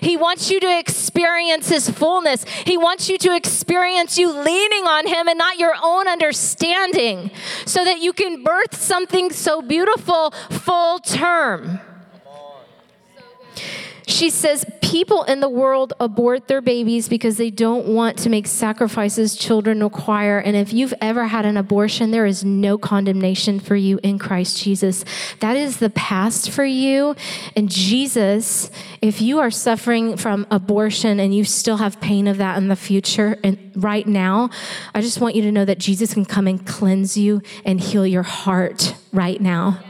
He 0.00 0.16
wants 0.16 0.50
you 0.50 0.60
to 0.60 0.78
experience 0.78 1.68
His 1.68 1.90
fullness. 1.90 2.44
He 2.44 2.78
wants 2.78 3.08
you 3.08 3.18
to 3.18 3.34
experience 3.34 4.18
you 4.18 4.30
leaning 4.30 4.84
on 4.84 5.06
Him 5.06 5.28
and 5.28 5.38
not 5.38 5.58
your 5.58 5.74
own 5.82 6.08
understanding 6.08 7.30
so 7.66 7.84
that 7.84 8.00
you 8.00 8.12
can 8.12 8.42
birth 8.42 8.74
something 8.74 9.30
so 9.30 9.60
beautiful 9.60 10.30
full 10.50 10.98
term. 11.00 11.80
She 14.06 14.28
says 14.28 14.66
people 14.82 15.24
in 15.24 15.40
the 15.40 15.48
world 15.48 15.94
abort 15.98 16.46
their 16.46 16.60
babies 16.60 17.08
because 17.08 17.38
they 17.38 17.50
don't 17.50 17.86
want 17.86 18.18
to 18.18 18.28
make 18.28 18.46
sacrifices 18.46 19.34
children 19.34 19.82
require. 19.82 20.38
And 20.38 20.54
if 20.54 20.74
you've 20.74 20.92
ever 21.00 21.26
had 21.26 21.46
an 21.46 21.56
abortion, 21.56 22.10
there 22.10 22.26
is 22.26 22.44
no 22.44 22.76
condemnation 22.76 23.60
for 23.60 23.76
you 23.76 23.98
in 24.02 24.18
Christ 24.18 24.62
Jesus. 24.62 25.04
That 25.40 25.56
is 25.56 25.78
the 25.78 25.90
past 25.90 26.50
for 26.50 26.64
you. 26.64 27.16
And 27.56 27.70
Jesus, 27.70 28.70
if 29.00 29.22
you 29.22 29.38
are 29.40 29.50
suffering 29.50 30.18
from 30.18 30.46
abortion 30.50 31.18
and 31.18 31.34
you 31.34 31.44
still 31.44 31.78
have 31.78 32.00
pain 32.00 32.28
of 32.28 32.36
that 32.36 32.58
in 32.58 32.68
the 32.68 32.76
future 32.76 33.38
and 33.42 33.72
right 33.74 34.06
now, 34.06 34.50
I 34.94 35.00
just 35.00 35.20
want 35.20 35.34
you 35.34 35.42
to 35.42 35.52
know 35.52 35.64
that 35.64 35.78
Jesus 35.78 36.12
can 36.12 36.26
come 36.26 36.46
and 36.46 36.64
cleanse 36.66 37.16
you 37.16 37.40
and 37.64 37.80
heal 37.80 38.06
your 38.06 38.22
heart 38.22 38.94
right 39.12 39.40
now. 39.40 39.80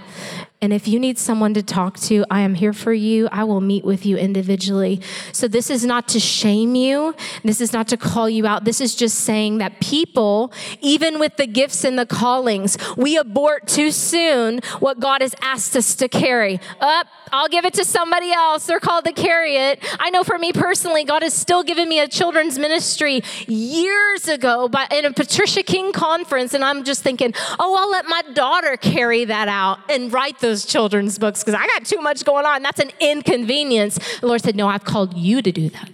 And 0.65 0.73
if 0.73 0.89
you 0.89 0.99
need 0.99 1.19
someone 1.19 1.53
to 1.53 1.63
talk 1.63 1.99
to, 2.09 2.25
I 2.31 2.41
am 2.41 2.55
here 2.55 2.73
for 2.73 2.95
you. 2.95 3.29
I 3.31 3.45
will 3.45 3.61
meet 3.61 3.85
with 3.85 4.07
you 4.07 4.17
individually. 4.17 4.99
So 5.31 5.47
this 5.47 5.69
is 5.69 5.85
not 5.85 6.09
to 6.09 6.19
shame 6.19 6.75
you. 6.75 7.15
This 7.43 7.61
is 7.61 7.75
not 7.75 7.87
to 7.89 7.99
call 7.99 8.31
you 8.31 8.47
out. 8.47 8.65
This 8.65 8.81
is 8.81 8.95
just 8.95 9.19
saying 9.19 9.59
that 9.59 9.79
people, 9.83 10.55
even 10.81 11.19
with 11.19 11.37
the 11.37 11.47
gifts 11.47 11.85
and 11.85 11.99
the 11.99 12.07
callings, 12.07 12.79
we 12.97 13.19
abort 13.19 13.67
too 13.67 13.91
soon 13.91 14.61
what 14.81 15.01
God 15.01 15.21
has 15.21 15.35
asked 15.43 15.77
us 15.77 15.95
to 15.97 16.09
carry. 16.09 16.59
Up, 16.81 17.09
I'll 17.31 17.49
give 17.49 17.67
it 17.67 17.75
to 17.75 17.85
somebody 17.85 18.33
else. 18.33 18.65
They're 18.65 18.81
called 18.81 19.05
to 19.05 19.13
carry 19.13 19.57
it. 19.57 19.85
I 20.01 20.09
know 20.09 20.25
for 20.25 20.39
me 20.39 20.53
personally, 20.53 21.05
God 21.05 21.23
has 21.23 21.35
still 21.35 21.63
given 21.63 21.91
me 21.91 21.99
a 22.01 22.09
children's 22.09 22.59
ministry 22.59 23.23
years 23.47 24.29
ago 24.29 24.69
by, 24.69 24.87
in 24.91 25.05
a 25.05 25.13
Patricia 25.13 25.63
King 25.63 25.93
conference. 25.93 26.55
And 26.55 26.65
I'm 26.65 26.85
just 26.85 27.03
thinking, 27.03 27.35
oh, 27.59 27.77
I'll 27.77 27.91
let 27.91 28.07
my 28.07 28.23
daughter 28.33 28.77
carry 28.77 29.25
that 29.27 29.49
out 29.49 29.81
and 29.91 30.13
write 30.13 30.39
those 30.39 30.54
those 30.55 30.65
children's 30.65 31.19
books 31.19 31.43
because 31.43 31.55
I 31.55 31.67
got 31.67 31.85
too 31.85 32.01
much 32.01 32.25
going 32.25 32.47
on. 32.47 32.63
That's 32.63 32.79
an 32.81 32.91
inconvenience. 33.01 33.99
The 34.21 34.27
Lord 34.27 34.41
said, 34.41 34.55
No, 34.55 34.69
I've 34.69 34.85
called 34.85 35.17
you 35.17 35.43
to 35.43 35.51
do 35.51 35.69
that. 35.71 35.91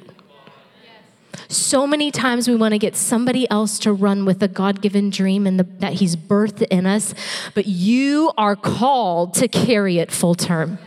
So 1.48 1.86
many 1.86 2.10
times 2.10 2.46
we 2.46 2.54
want 2.54 2.72
to 2.72 2.78
get 2.78 2.94
somebody 2.94 3.50
else 3.50 3.78
to 3.80 3.92
run 3.92 4.24
with 4.24 4.42
a 4.42 4.48
God 4.48 4.82
given 4.82 5.10
dream 5.10 5.46
and 5.46 5.58
the, 5.58 5.64
that 5.78 5.94
He's 5.94 6.14
birthed 6.14 6.62
in 6.70 6.86
us, 6.86 7.14
but 7.54 7.66
you 7.66 8.32
are 8.36 8.54
called 8.54 9.34
to 9.34 9.48
carry 9.48 9.98
it 9.98 10.12
full 10.12 10.34
term. 10.34 10.78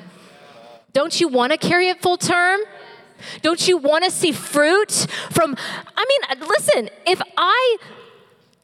Don't 0.93 1.19
you 1.19 1.27
want 1.27 1.51
to 1.51 1.57
carry 1.57 1.89
it 1.89 2.01
full 2.01 2.17
term? 2.17 2.59
Don't 3.41 3.67
you 3.67 3.77
want 3.77 4.03
to 4.03 4.11
see 4.11 4.31
fruit 4.31 4.91
from? 5.31 5.55
I 5.97 6.05
mean, 6.07 6.47
listen, 6.47 6.89
if 7.07 7.21
I 7.35 7.77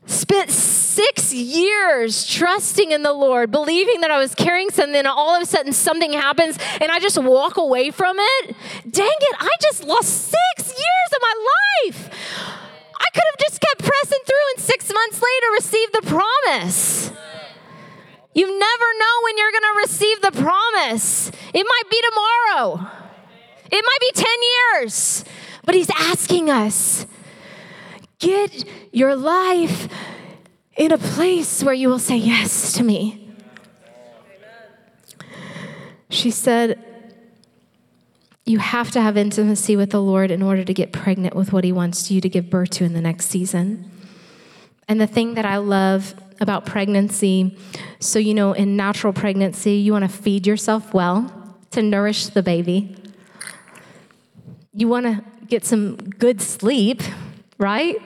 spent 0.09 0.49
six 0.49 1.33
years 1.33 2.25
trusting 2.25 2.91
in 2.91 3.03
the 3.03 3.13
Lord, 3.13 3.51
believing 3.51 4.01
that 4.01 4.11
I 4.11 4.17
was 4.17 4.33
carrying 4.33 4.69
something, 4.71 4.95
and 4.95 5.07
all 5.07 5.35
of 5.35 5.43
a 5.43 5.45
sudden 5.45 5.71
something 5.71 6.13
happens 6.13 6.57
and 6.81 6.91
I 6.91 6.99
just 6.99 7.21
walk 7.21 7.57
away 7.57 7.91
from 7.91 8.17
it. 8.19 8.55
Dang 8.89 9.07
it, 9.07 9.35
I 9.39 9.51
just 9.61 9.83
lost 9.83 10.09
six 10.09 10.67
years 10.67 11.09
of 11.13 11.21
my 11.21 11.45
life. 11.85 12.09
I 12.99 13.05
could 13.13 13.23
have 13.23 13.39
just 13.39 13.61
kept 13.61 13.83
pressing 13.83 14.19
through 14.25 14.45
and 14.55 14.63
six 14.63 14.91
months 14.91 15.21
later 15.21 15.53
received 15.53 15.93
the 15.93 16.01
promise. 16.01 17.11
You 18.33 18.45
never 18.45 18.85
know 18.99 19.15
when 19.23 19.37
you're 19.37 19.51
going 19.51 19.61
to 19.61 19.79
receive 19.83 20.21
the 20.21 20.31
promise. 20.31 21.29
It 21.53 21.65
might 21.67 21.89
be 21.89 22.01
tomorrow, 22.09 22.87
it 23.71 23.85
might 23.85 23.99
be 24.01 24.11
10 24.13 24.27
years, 24.81 25.25
but 25.65 25.75
He's 25.75 25.89
asking 25.91 26.49
us 26.49 27.05
get 28.19 28.65
your 28.91 29.15
life 29.15 29.87
in 30.79 30.93
a 30.93 30.97
place 30.97 31.61
where 31.61 31.73
you 31.73 31.89
will 31.89 31.99
say 31.99 32.15
yes 32.15 32.71
to 32.73 32.83
me. 32.83 33.35
She 36.09 36.31
said, 36.31 36.79
You 38.45 38.59
have 38.59 38.89
to 38.91 39.01
have 39.01 39.17
intimacy 39.17 39.75
with 39.75 39.91
the 39.91 40.01
Lord 40.01 40.31
in 40.31 40.41
order 40.41 40.63
to 40.63 40.73
get 40.73 40.93
pregnant 40.93 41.35
with 41.35 41.51
what 41.51 41.65
He 41.65 41.73
wants 41.73 42.09
you 42.09 42.21
to 42.21 42.29
give 42.29 42.49
birth 42.49 42.69
to 42.71 42.85
in 42.85 42.93
the 42.93 43.01
next 43.01 43.27
season. 43.27 43.91
And 44.87 44.99
the 44.99 45.05
thing 45.05 45.35
that 45.35 45.45
I 45.45 45.57
love 45.57 46.15
about 46.39 46.65
pregnancy 46.65 47.57
so, 47.99 48.17
you 48.17 48.33
know, 48.33 48.53
in 48.53 48.77
natural 48.77 49.11
pregnancy, 49.11 49.73
you 49.73 49.91
want 49.91 50.09
to 50.09 50.09
feed 50.09 50.47
yourself 50.47 50.93
well 50.93 51.57
to 51.71 51.81
nourish 51.81 52.27
the 52.27 52.41
baby. 52.41 52.95
You 54.73 54.87
want 54.87 55.05
to 55.05 55.23
get 55.47 55.65
some 55.65 55.97
good 55.97 56.41
sleep 56.41 57.01
right? 57.59 57.97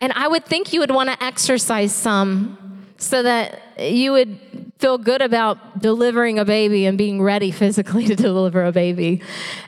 And 0.00 0.12
I 0.14 0.28
would 0.28 0.46
think 0.46 0.72
you 0.72 0.80
would 0.80 0.92
want 0.92 1.10
to 1.10 1.22
exercise 1.22 1.94
some 1.94 2.86
so 2.96 3.22
that 3.22 3.60
you 3.78 4.12
would 4.12 4.38
feel 4.78 4.96
good 4.96 5.20
about 5.20 5.80
delivering 5.80 6.38
a 6.38 6.44
baby 6.44 6.86
and 6.86 6.96
being 6.96 7.20
ready 7.20 7.50
physically 7.50 8.06
to 8.06 8.16
deliver 8.16 8.64
a 8.64 8.72
baby. 8.72 9.20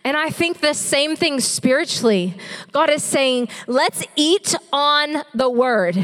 And 0.04 0.16
I 0.16 0.30
think 0.30 0.60
the 0.60 0.72
same 0.72 1.16
thing 1.16 1.40
spiritually. 1.40 2.34
God 2.70 2.88
is 2.88 3.02
saying, 3.02 3.48
let's 3.66 4.04
eat 4.16 4.54
on 4.72 5.22
the 5.34 5.50
word. 5.50 5.98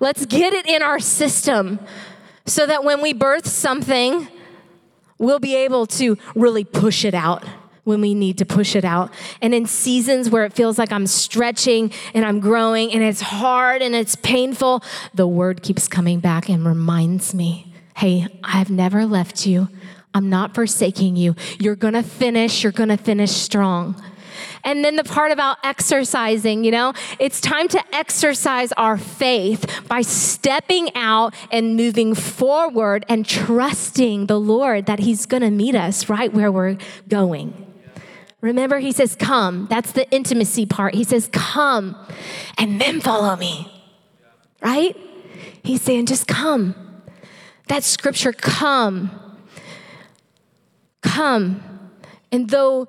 Let's 0.00 0.26
get 0.26 0.52
it 0.52 0.66
in 0.66 0.82
our 0.82 0.98
system 0.98 1.78
so 2.44 2.66
that 2.66 2.82
when 2.82 3.00
we 3.00 3.12
birth 3.12 3.46
something, 3.46 4.26
we'll 5.18 5.38
be 5.38 5.54
able 5.54 5.86
to 5.86 6.18
really 6.34 6.64
push 6.64 7.04
it 7.04 7.14
out 7.14 7.44
when 7.84 8.00
we 8.00 8.14
need 8.14 8.38
to 8.38 8.44
push 8.44 8.76
it 8.76 8.84
out. 8.84 9.12
And 9.40 9.54
in 9.54 9.66
seasons 9.66 10.30
where 10.30 10.44
it 10.44 10.52
feels 10.52 10.78
like 10.78 10.92
I'm 10.92 11.06
stretching 11.06 11.92
and 12.14 12.24
I'm 12.24 12.40
growing 12.40 12.92
and 12.92 13.02
it's 13.02 13.20
hard 13.20 13.82
and 13.82 13.94
it's 13.94 14.16
painful, 14.16 14.82
the 15.14 15.26
word 15.26 15.62
keeps 15.62 15.88
coming 15.88 16.20
back 16.20 16.48
and 16.48 16.64
reminds 16.64 17.34
me 17.34 17.68
hey, 17.94 18.26
I've 18.42 18.70
never 18.70 19.04
left 19.04 19.46
you. 19.46 19.68
I'm 20.14 20.30
not 20.30 20.54
forsaking 20.54 21.14
you. 21.14 21.36
You're 21.60 21.76
going 21.76 21.94
to 21.94 22.02
finish, 22.02 22.62
you're 22.62 22.72
going 22.72 22.88
to 22.88 22.96
finish 22.96 23.30
strong. 23.30 24.02
And 24.64 24.84
then 24.84 24.96
the 24.96 25.04
part 25.04 25.30
about 25.30 25.58
exercising, 25.62 26.64
you 26.64 26.70
know, 26.70 26.94
it's 27.18 27.40
time 27.40 27.68
to 27.68 27.94
exercise 27.94 28.72
our 28.72 28.96
faith 28.96 29.82
by 29.88 30.02
stepping 30.02 30.94
out 30.94 31.34
and 31.50 31.76
moving 31.76 32.14
forward 32.14 33.04
and 33.08 33.26
trusting 33.26 34.26
the 34.26 34.40
Lord 34.40 34.86
that 34.86 35.00
He's 35.00 35.26
going 35.26 35.42
to 35.42 35.50
meet 35.50 35.74
us 35.74 36.08
right 36.08 36.32
where 36.32 36.50
we're 36.50 36.78
going 37.08 37.71
Remember, 38.42 38.80
he 38.80 38.92
says, 38.92 39.14
Come. 39.14 39.66
That's 39.70 39.92
the 39.92 40.10
intimacy 40.10 40.66
part. 40.66 40.94
He 40.94 41.04
says, 41.04 41.30
Come 41.32 41.96
and 42.58 42.78
then 42.78 43.00
follow 43.00 43.34
me. 43.36 43.72
Right? 44.60 44.94
He's 45.62 45.80
saying, 45.80 46.06
Just 46.06 46.26
come. 46.26 46.74
That 47.68 47.84
scripture, 47.84 48.32
come. 48.32 49.10
Come. 51.00 51.62
And 52.30 52.50
though 52.50 52.88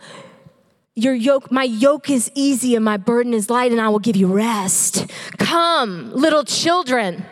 your 0.96 1.13
yoke, 1.13 1.52
my 1.52 1.63
yoke 1.63 2.10
is 2.10 2.32
easy 2.34 2.76
and 2.76 2.84
my 2.84 2.98
burden 2.98 3.34
is 3.34 3.50
light, 3.50 3.72
and 3.72 3.80
I 3.80 3.89
will 3.89 4.00
give 4.00 4.16
you 4.16 4.28
rest. 4.28 5.10
Come, 5.38 6.12
little 6.13 6.44
children 6.44 7.26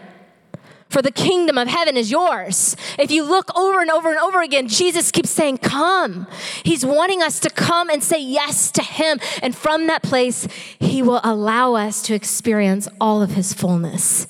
for 0.92 1.02
the 1.02 1.12
kingdom 1.12 1.58
of 1.58 1.70
heaven 1.70 1.96
is 1.96 2.12
yours. 2.12 2.76
If 3.00 3.12
you 3.12 3.24
look 3.24 3.58
over 3.58 3.80
and 3.80 3.90
over 3.90 4.10
and 4.10 4.20
over 4.20 4.42
again, 4.42 4.68
Jesus 4.68 5.10
keeps 5.10 5.30
saying, 5.30 5.60
Come. 5.60 6.28
He's 6.64 6.86
wanting 6.86 7.24
us 7.24 7.40
to 7.40 7.50
come 7.50 7.90
and 7.90 8.04
say 8.04 8.22
yes 8.22 8.72
to 8.74 8.84
Him. 8.84 9.22
And 9.42 9.56
from 9.56 9.88
that 9.88 10.04
place, 10.04 10.50
He 10.80 11.02
will 11.02 11.22
allow 11.24 11.76
us 11.76 12.02
to 12.04 12.14
experience 12.14 12.90
all 13.00 13.22
of 13.22 13.32
His 13.32 13.54
fullness. 13.54 14.28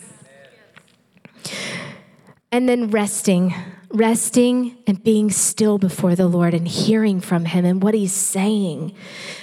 And 2.52 2.70
then 2.70 2.92
resting, 2.92 3.56
resting 3.90 4.78
and 4.86 5.04
being 5.04 5.32
still 5.32 5.80
before 5.80 6.14
the 6.14 6.28
Lord 6.28 6.54
and 6.54 6.68
hearing 6.68 7.22
from 7.22 7.46
Him 7.46 7.66
and 7.66 7.82
what 7.82 7.96
He's 7.96 8.14
saying. 8.14 8.94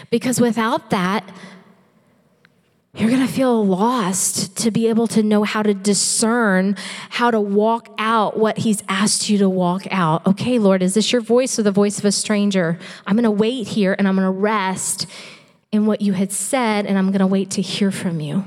Because 0.08 0.40
without 0.40 0.90
that, 0.90 1.28
you're 2.98 3.10
going 3.10 3.24
to 3.24 3.32
feel 3.32 3.64
lost 3.64 4.56
to 4.56 4.72
be 4.72 4.88
able 4.88 5.06
to 5.06 5.22
know 5.22 5.44
how 5.44 5.62
to 5.62 5.72
discern, 5.72 6.76
how 7.10 7.30
to 7.30 7.40
walk 7.40 7.94
out 7.96 8.36
what 8.36 8.58
He's 8.58 8.82
asked 8.88 9.30
you 9.30 9.38
to 9.38 9.48
walk 9.48 9.86
out. 9.92 10.26
Okay, 10.26 10.58
Lord, 10.58 10.82
is 10.82 10.94
this 10.94 11.12
your 11.12 11.20
voice 11.20 11.58
or 11.58 11.62
the 11.62 11.70
voice 11.70 12.00
of 12.00 12.04
a 12.04 12.12
stranger? 12.12 12.76
I'm 13.06 13.14
going 13.14 13.22
to 13.22 13.30
wait 13.30 13.68
here 13.68 13.94
and 13.96 14.08
I'm 14.08 14.16
going 14.16 14.26
to 14.26 14.32
rest 14.32 15.06
in 15.70 15.86
what 15.86 16.00
you 16.00 16.12
had 16.14 16.32
said 16.32 16.86
and 16.86 16.98
I'm 16.98 17.08
going 17.08 17.20
to 17.20 17.26
wait 17.26 17.50
to 17.52 17.62
hear 17.62 17.92
from 17.92 18.20
you. 18.20 18.44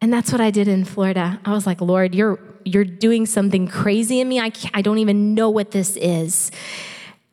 And 0.00 0.10
that's 0.10 0.32
what 0.32 0.40
I 0.40 0.50
did 0.50 0.66
in 0.66 0.86
Florida. 0.86 1.40
I 1.44 1.52
was 1.52 1.66
like, 1.66 1.82
Lord, 1.82 2.14
you're, 2.14 2.40
you're 2.64 2.84
doing 2.84 3.26
something 3.26 3.68
crazy 3.68 4.20
in 4.20 4.30
me. 4.30 4.40
I, 4.40 4.50
I 4.72 4.80
don't 4.80 4.98
even 4.98 5.34
know 5.34 5.50
what 5.50 5.72
this 5.72 5.96
is. 5.98 6.50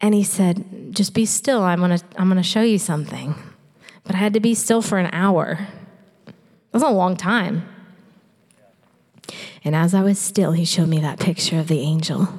And 0.01 0.13
He 0.13 0.23
said, 0.23 0.93
Just 0.93 1.13
be 1.13 1.25
still. 1.25 1.63
I'm 1.63 1.79
going 1.79 1.97
to 1.97 2.03
I'm 2.17 2.27
going 2.27 2.37
to 2.37 2.43
show 2.43 2.61
you 2.61 2.77
something. 2.77 3.35
But 4.03 4.15
I 4.15 4.19
had 4.19 4.33
to 4.33 4.39
be 4.39 4.53
still 4.53 4.81
for 4.81 4.97
an 4.97 5.09
hour. 5.11 5.67
Was 6.77 6.83
a 6.83 6.89
long 6.89 7.17
time. 7.17 7.67
And 9.63 9.75
as 9.75 9.95
I 9.95 10.03
was 10.03 10.19
still, 10.19 10.51
he 10.51 10.63
showed 10.63 10.89
me 10.89 10.99
that 10.99 11.19
picture 11.19 11.57
of 11.57 11.69
the 11.69 11.79
angel. 11.79 12.29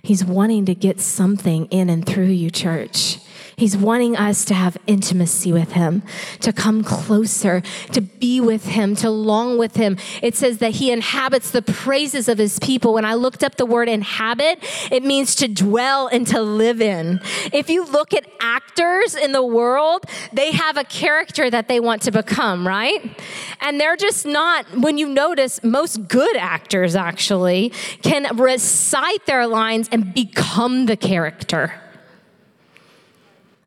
He's 0.00 0.24
wanting 0.24 0.64
to 0.66 0.76
get 0.76 1.00
something 1.00 1.66
in 1.66 1.90
and 1.90 2.06
through 2.06 2.26
you, 2.26 2.52
church. 2.52 3.18
He's 3.58 3.76
wanting 3.76 4.16
us 4.16 4.44
to 4.44 4.54
have 4.54 4.78
intimacy 4.86 5.52
with 5.52 5.72
Him, 5.72 6.04
to 6.42 6.52
come 6.52 6.84
closer, 6.84 7.60
to 7.90 8.00
be 8.00 8.40
with 8.40 8.66
Him, 8.66 8.94
to 8.96 9.10
long 9.10 9.58
with 9.58 9.74
Him. 9.74 9.96
It 10.22 10.36
says 10.36 10.58
that 10.58 10.76
He 10.76 10.92
inhabits 10.92 11.50
the 11.50 11.60
praises 11.60 12.28
of 12.28 12.38
His 12.38 12.60
people. 12.60 12.94
When 12.94 13.04
I 13.04 13.14
looked 13.14 13.42
up 13.42 13.56
the 13.56 13.66
word 13.66 13.88
inhabit, 13.88 14.60
it 14.92 15.02
means 15.02 15.34
to 15.34 15.48
dwell 15.48 16.06
and 16.06 16.24
to 16.28 16.40
live 16.40 16.80
in. 16.80 17.20
If 17.52 17.68
you 17.68 17.84
look 17.84 18.14
at 18.14 18.26
actors 18.40 19.16
in 19.16 19.32
the 19.32 19.44
world, 19.44 20.04
they 20.32 20.52
have 20.52 20.76
a 20.76 20.84
character 20.84 21.50
that 21.50 21.66
they 21.66 21.80
want 21.80 22.02
to 22.02 22.12
become, 22.12 22.64
right? 22.64 23.20
And 23.60 23.80
they're 23.80 23.96
just 23.96 24.24
not, 24.24 24.66
when 24.78 24.98
you 24.98 25.08
notice, 25.08 25.64
most 25.64 26.06
good 26.06 26.36
actors 26.36 26.94
actually 26.94 27.70
can 28.02 28.36
recite 28.36 29.26
their 29.26 29.48
lines 29.48 29.88
and 29.90 30.14
become 30.14 30.86
the 30.86 30.96
character. 30.96 31.74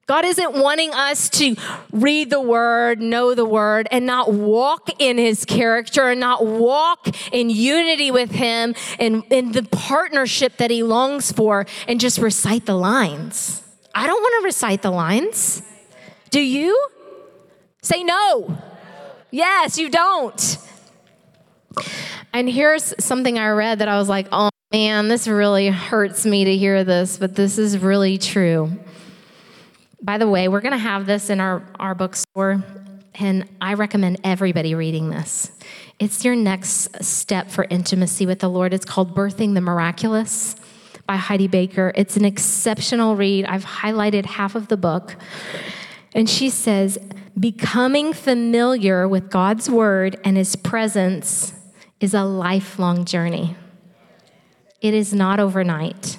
God 0.08 0.26
isn't 0.26 0.54
wanting 0.54 0.92
us 0.94 1.30
to 1.30 1.56
read 1.92 2.30
the 2.30 2.42
word, 2.42 3.00
know 3.00 3.34
the 3.34 3.46
word, 3.46 3.88
and 3.92 4.06
not 4.06 4.34
walk 4.34 4.90
in 5.00 5.18
his 5.18 5.46
character 5.46 6.10
and 6.10 6.20
not 6.20 6.46
walk 6.46 7.08
in 7.32 7.50
unity 7.50 8.12
with 8.12 8.32
him 8.32 8.76
and 9.00 9.24
in 9.30 9.52
the 9.52 9.64
partnership 9.64 10.58
that 10.58 10.72
he 10.72 10.84
longs 10.84 11.32
for 11.32 11.66
and 11.88 12.00
just 12.00 12.18
recite 12.18 12.66
the 12.66 12.76
lines. 12.76 13.64
I 13.94 14.08
don't 14.08 14.22
want 14.22 14.42
to 14.42 14.46
recite 14.46 14.82
the 14.82 14.92
lines. 14.92 15.62
Do 16.30 16.42
you? 16.42 16.88
Say 17.82 18.04
no. 18.04 18.58
Yes, 19.30 19.78
you 19.78 19.90
don't. 19.90 20.58
And 22.34 22.50
here's 22.50 22.94
something 23.04 23.38
I 23.38 23.50
read 23.50 23.80
that 23.80 23.88
I 23.88 23.98
was 23.98 24.10
like, 24.10 24.28
oh 24.32 24.50
man, 24.74 25.08
this 25.08 25.28
really 25.28 25.70
hurts 25.70 26.26
me 26.26 26.46
to 26.46 26.58
hear 26.58 26.84
this, 26.84 27.18
but 27.18 27.36
this 27.36 27.58
is 27.58 27.78
really 27.78 28.18
true 28.18 28.78
by 30.02 30.18
the 30.18 30.28
way, 30.28 30.48
we're 30.48 30.62
going 30.62 30.72
to 30.72 30.78
have 30.78 31.06
this 31.06 31.30
in 31.30 31.40
our, 31.40 31.64
our 31.80 31.94
bookstore, 31.94 32.64
and 33.16 33.48
I 33.62 33.76
recommend 33.76 34.20
everybody 34.24 34.74
reading 34.74 35.10
this. 35.10 35.52
It's 36.00 36.26
your 36.26 36.36
next 36.36 37.04
step 37.04 37.50
for 37.50 37.66
intimacy 37.70 38.26
with 38.26 38.40
the 38.40 38.50
Lord. 38.50 38.74
It's 38.74 38.86
called 38.86 39.16
Birthing 39.16 39.54
the 39.54 39.62
Miraculous 39.62 40.56
by 41.06 41.18
Heidi 41.18 41.48
Baker. 41.48 41.92
It's 41.96 42.18
an 42.18 42.26
exceptional 42.26 43.16
read. 43.16 43.46
I've 43.46 43.66
highlighted 43.66 44.26
half 44.26 44.56
of 44.56 44.70
the 44.70 44.78
book. 44.78 45.16
And 46.14 46.30
she 46.30 46.50
says, 46.50 46.98
Becoming 47.40 48.14
familiar 48.14 49.08
with 49.08 49.30
God's 49.30 49.70
word 49.70 50.20
and 50.24 50.36
his 50.36 50.56
presence 50.56 51.54
is 52.00 52.14
a 52.14 52.24
lifelong 52.24 53.06
journey. 53.06 53.56
It 54.82 54.94
is 54.94 55.14
not 55.14 55.40
overnight, 55.40 56.18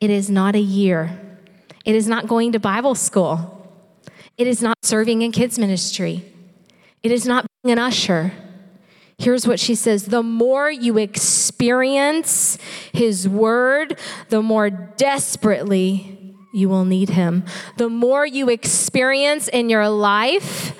it 0.00 0.08
is 0.08 0.30
not 0.30 0.54
a 0.54 0.60
year. 0.60 1.31
It 1.84 1.94
is 1.94 2.06
not 2.06 2.26
going 2.26 2.52
to 2.52 2.60
Bible 2.60 2.94
school. 2.94 3.58
It 4.38 4.46
is 4.46 4.62
not 4.62 4.76
serving 4.82 5.22
in 5.22 5.32
kids' 5.32 5.58
ministry. 5.58 6.24
It 7.02 7.10
is 7.10 7.26
not 7.26 7.46
being 7.62 7.72
an 7.72 7.78
usher. 7.78 8.32
Here's 9.18 9.46
what 9.46 9.60
she 9.60 9.74
says 9.74 10.06
The 10.06 10.22
more 10.22 10.70
you 10.70 10.98
experience 10.98 12.58
His 12.92 13.28
word, 13.28 13.98
the 14.28 14.42
more 14.42 14.70
desperately 14.70 16.34
you 16.52 16.68
will 16.68 16.84
need 16.84 17.10
Him. 17.10 17.44
The 17.76 17.88
more 17.88 18.26
you 18.26 18.48
experience 18.48 19.48
in 19.48 19.70
your 19.70 19.88
life, 19.88 20.76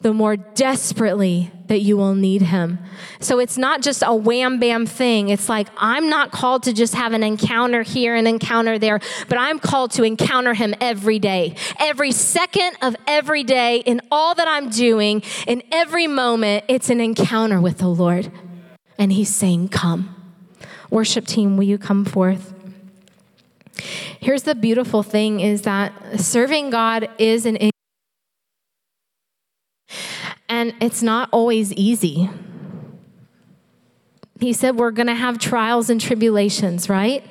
the 0.00 0.12
more 0.12 0.36
desperately 0.36 1.50
that 1.72 1.80
you 1.80 1.96
will 1.96 2.14
need 2.14 2.42
him. 2.42 2.78
So 3.18 3.38
it's 3.38 3.56
not 3.56 3.80
just 3.80 4.02
a 4.06 4.14
wham 4.14 4.60
bam 4.60 4.84
thing. 4.84 5.30
It's 5.30 5.48
like, 5.48 5.68
I'm 5.78 6.10
not 6.10 6.30
called 6.30 6.64
to 6.64 6.74
just 6.74 6.94
have 6.94 7.14
an 7.14 7.22
encounter 7.22 7.82
here 7.82 8.14
and 8.14 8.28
encounter 8.28 8.78
there, 8.78 9.00
but 9.26 9.38
I'm 9.38 9.58
called 9.58 9.90
to 9.92 10.02
encounter 10.02 10.52
him 10.52 10.74
every 10.82 11.18
day. 11.18 11.54
Every 11.80 12.12
second 12.12 12.76
of 12.82 12.94
every 13.06 13.42
day, 13.42 13.78
in 13.78 14.02
all 14.10 14.34
that 14.34 14.46
I'm 14.46 14.68
doing, 14.68 15.22
in 15.46 15.62
every 15.72 16.06
moment, 16.06 16.66
it's 16.68 16.90
an 16.90 17.00
encounter 17.00 17.58
with 17.58 17.78
the 17.78 17.88
Lord. 17.88 18.30
And 18.98 19.10
he's 19.10 19.34
saying, 19.34 19.68
Come. 19.68 20.14
Worship 20.90 21.26
team, 21.26 21.56
will 21.56 21.64
you 21.64 21.78
come 21.78 22.04
forth? 22.04 22.52
Here's 24.20 24.42
the 24.42 24.54
beautiful 24.54 25.02
thing 25.02 25.40
is 25.40 25.62
that 25.62 26.20
serving 26.20 26.68
God 26.68 27.08
is 27.16 27.46
an 27.46 27.56
it's 30.80 31.02
not 31.02 31.28
always 31.32 31.72
easy. 31.72 32.30
He 34.40 34.52
said 34.52 34.76
we're 34.76 34.90
going 34.90 35.06
to 35.06 35.14
have 35.14 35.38
trials 35.38 35.88
and 35.88 36.00
tribulations, 36.00 36.88
right? 36.88 37.24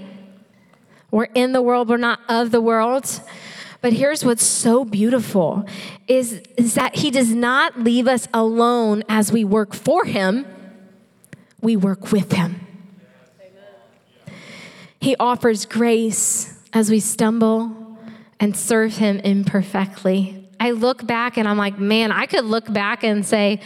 We're 1.11 1.25
in 1.35 1.51
the 1.51 1.61
world, 1.61 1.89
we're 1.89 1.97
not 1.97 2.19
of 2.29 2.51
the 2.51 2.61
world. 2.61 3.21
But 3.81 3.93
here's 3.93 4.23
what's 4.23 4.45
so 4.45 4.85
beautiful 4.85 5.65
is, 6.07 6.41
is 6.55 6.75
that 6.75 6.97
he 6.97 7.09
does 7.09 7.31
not 7.33 7.79
leave 7.79 8.07
us 8.07 8.27
alone 8.33 9.03
as 9.09 9.31
we 9.31 9.43
work 9.43 9.73
for 9.73 10.05
him. 10.05 10.45
We 11.61 11.75
work 11.75 12.11
with 12.11 12.31
him. 12.31 12.67
He 14.99 15.15
offers 15.19 15.65
grace 15.65 16.53
as 16.73 16.91
we 16.91 16.99
stumble 16.99 17.97
and 18.39 18.55
serve 18.55 18.97
him 18.97 19.17
imperfectly. 19.19 20.40
I 20.61 20.71
look 20.71 21.07
back 21.07 21.37
and 21.37 21.47
I'm 21.47 21.57
like, 21.57 21.79
man, 21.79 22.11
I 22.11 22.27
could 22.27 22.45
look 22.45 22.71
back 22.71 23.03
and 23.03 23.25
say, 23.25 23.61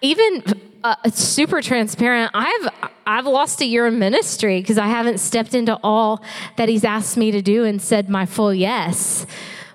even 0.00 0.42
uh, 0.82 0.94
super 1.10 1.60
transparent. 1.60 2.30
I've 2.32 2.68
I've 3.06 3.26
lost 3.26 3.60
a 3.60 3.66
year 3.66 3.86
of 3.86 3.92
ministry 3.92 4.62
because 4.62 4.78
I 4.78 4.86
haven't 4.86 5.18
stepped 5.18 5.54
into 5.54 5.78
all 5.84 6.24
that 6.56 6.70
He's 6.70 6.82
asked 6.82 7.18
me 7.18 7.30
to 7.30 7.42
do 7.42 7.64
and 7.64 7.82
said 7.82 8.08
my 8.08 8.24
full 8.24 8.54
yes. 8.54 9.26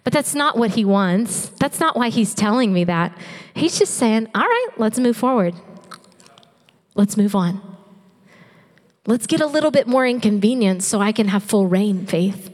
But 0.04 0.12
that's 0.12 0.34
not 0.34 0.58
what 0.58 0.71
He 0.71 0.84
wants. 0.84 1.49
That's 1.49 1.80
not 1.80 1.95
why 1.95 2.10
He's 2.10 2.34
telling 2.34 2.73
me 2.73 2.84
that. 2.86 3.15
He's 3.54 3.78
just 3.78 3.93
saying, 3.93 4.28
all 4.34 4.41
right, 4.41 4.69
let's 4.78 4.97
move 4.97 5.15
forward. 5.15 5.54
Let's 6.95 7.15
move 7.15 7.36
on. 7.36 7.62
Let's 9.06 9.28
get 9.28 9.39
a 9.39 9.45
little 9.45 9.69
bit 9.69 9.86
more 9.86 10.08
inconvenience 10.08 10.88
so 10.88 10.99
I 10.99 11.12
can 11.12 11.28
have 11.28 11.43
full 11.43 11.67
reign 11.67 12.08
faith. 12.08 12.49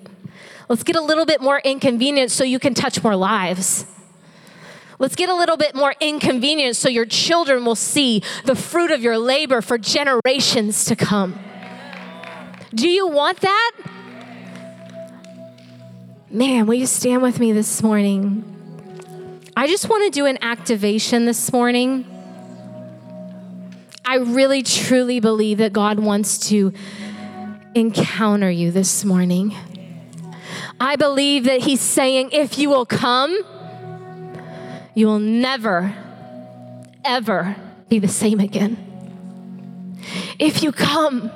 Let's 0.68 0.84
get 0.84 0.98
a 0.98 1.02
little 1.02 1.26
bit 1.26 1.40
more 1.40 1.60
inconvenience 1.60 2.34
so 2.34 2.44
you 2.44 2.60
can 2.60 2.74
touch 2.74 3.02
more 3.02 3.16
lives. 3.16 3.86
Let's 5.02 5.16
get 5.16 5.30
a 5.30 5.36
little 5.36 5.58
bit 5.58 5.74
more 5.74 5.96
inconvenient 6.00 6.76
so 6.76 6.88
your 6.88 7.08
children 7.08 7.66
will 7.66 7.74
see 7.74 8.22
the 8.46 8.56
fruit 8.56 8.92
of 8.92 9.02
your 9.02 9.18
labor 9.18 9.60
for 9.62 9.80
generations 9.80 10.86
to 10.86 10.96
come. 10.96 11.40
Do 12.76 12.88
you 12.88 13.08
want 13.08 13.40
that? 13.40 13.72
Man, 16.30 16.68
will 16.68 16.76
you 16.76 16.86
stand 16.86 17.24
with 17.24 17.40
me 17.40 17.52
this 17.52 17.82
morning? 17.82 18.46
I 19.58 19.66
just 19.66 19.90
want 19.90 20.04
to 20.06 20.12
do 20.12 20.28
an 20.28 20.38
activation 20.44 21.26
this 21.26 21.52
morning. 21.52 22.06
I 24.06 24.18
really 24.18 24.62
truly 24.62 25.20
believe 25.20 25.58
that 25.58 25.74
God 25.74 25.98
wants 25.98 26.50
to 26.50 26.74
encounter 27.74 28.52
you 28.52 28.70
this 28.70 29.04
morning. 29.04 29.56
I 30.80 30.96
believe 30.96 31.46
that 31.46 31.62
He's 31.62 31.82
saying, 31.82 32.30
if 32.34 32.60
you 32.60 32.70
will 32.70 32.86
come, 32.86 33.36
you 34.94 35.08
will 35.08 35.20
never, 35.20 35.96
ever 37.06 37.56
be 37.90 38.00
the 38.00 38.08
same 38.08 38.40
again. 38.40 38.78
If 40.40 40.64
you 40.64 40.72
come, 40.72 41.32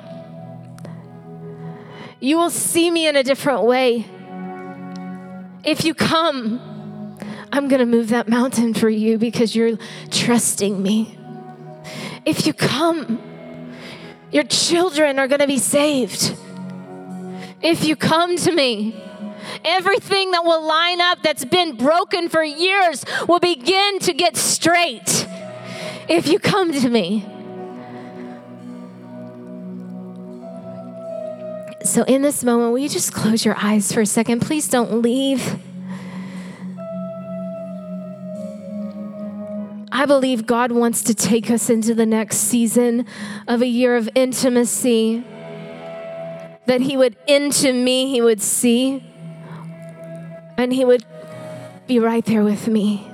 you 2.20 2.36
will 2.36 2.50
see 2.50 2.90
me 2.90 3.06
in 3.06 3.16
a 3.16 3.22
different 3.22 3.62
way. 3.64 4.06
If 5.64 5.84
you 5.84 5.94
come, 5.94 6.60
I'm 7.52 7.68
going 7.68 7.80
to 7.80 7.86
move 7.86 8.08
that 8.08 8.28
mountain 8.28 8.74
for 8.74 8.88
you 8.88 9.18
because 9.18 9.54
you're 9.54 9.78
trusting 10.10 10.82
me. 10.82 11.18
If 12.24 12.46
you 12.46 12.52
come, 12.52 13.20
your 14.32 14.44
children 14.44 15.18
are 15.18 15.28
going 15.28 15.40
to 15.40 15.46
be 15.46 15.58
saved. 15.58 16.36
If 17.62 17.84
you 17.84 17.96
come 17.96 18.36
to 18.36 18.52
me, 18.52 19.00
everything 19.64 20.30
that 20.32 20.44
will 20.44 20.66
line 20.66 21.00
up 21.00 21.22
that's 21.22 21.44
been 21.44 21.76
broken 21.76 22.28
for 22.28 22.42
years 22.42 23.04
will 23.28 23.40
begin 23.40 23.98
to 24.00 24.12
get 24.12 24.36
straight. 24.36 25.26
If 26.08 26.28
you 26.28 26.38
come 26.38 26.72
to 26.72 26.88
me, 26.88 27.24
So, 31.86 32.02
in 32.02 32.22
this 32.22 32.42
moment, 32.42 32.72
will 32.72 32.80
you 32.80 32.88
just 32.88 33.12
close 33.12 33.44
your 33.44 33.54
eyes 33.56 33.92
for 33.92 34.00
a 34.00 34.06
second? 34.06 34.40
Please 34.40 34.68
don't 34.68 35.02
leave. 35.02 35.56
I 39.92 40.04
believe 40.04 40.46
God 40.46 40.72
wants 40.72 41.02
to 41.04 41.14
take 41.14 41.48
us 41.48 41.70
into 41.70 41.94
the 41.94 42.04
next 42.04 42.38
season 42.38 43.06
of 43.46 43.62
a 43.62 43.66
year 43.66 43.96
of 43.96 44.08
intimacy. 44.16 45.24
That 46.66 46.80
He 46.80 46.96
would 46.96 47.16
into 47.28 47.72
me, 47.72 48.10
He 48.10 48.20
would 48.20 48.42
see, 48.42 49.04
and 50.56 50.72
He 50.72 50.84
would 50.84 51.04
be 51.86 51.98
right 51.98 52.24
there 52.24 52.42
with 52.42 52.68
me. 52.68 53.10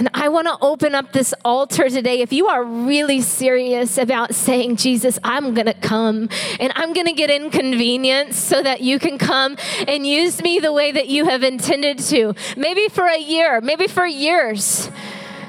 And 0.00 0.08
I 0.14 0.30
want 0.30 0.46
to 0.46 0.56
open 0.62 0.94
up 0.94 1.12
this 1.12 1.34
altar 1.44 1.90
today. 1.90 2.22
If 2.22 2.32
you 2.32 2.46
are 2.46 2.64
really 2.64 3.20
serious 3.20 3.98
about 3.98 4.34
saying, 4.34 4.76
Jesus, 4.76 5.18
I'm 5.22 5.52
going 5.52 5.66
to 5.66 5.74
come 5.74 6.30
and 6.58 6.72
I'm 6.74 6.94
going 6.94 7.04
to 7.04 7.12
get 7.12 7.28
inconvenienced 7.28 8.46
so 8.46 8.62
that 8.62 8.80
you 8.80 8.98
can 8.98 9.18
come 9.18 9.58
and 9.86 10.06
use 10.06 10.42
me 10.42 10.58
the 10.58 10.72
way 10.72 10.90
that 10.90 11.08
you 11.08 11.26
have 11.26 11.42
intended 11.42 11.98
to, 11.98 12.34
maybe 12.56 12.88
for 12.88 13.06
a 13.06 13.18
year, 13.18 13.60
maybe 13.60 13.88
for 13.88 14.06
years. 14.06 14.90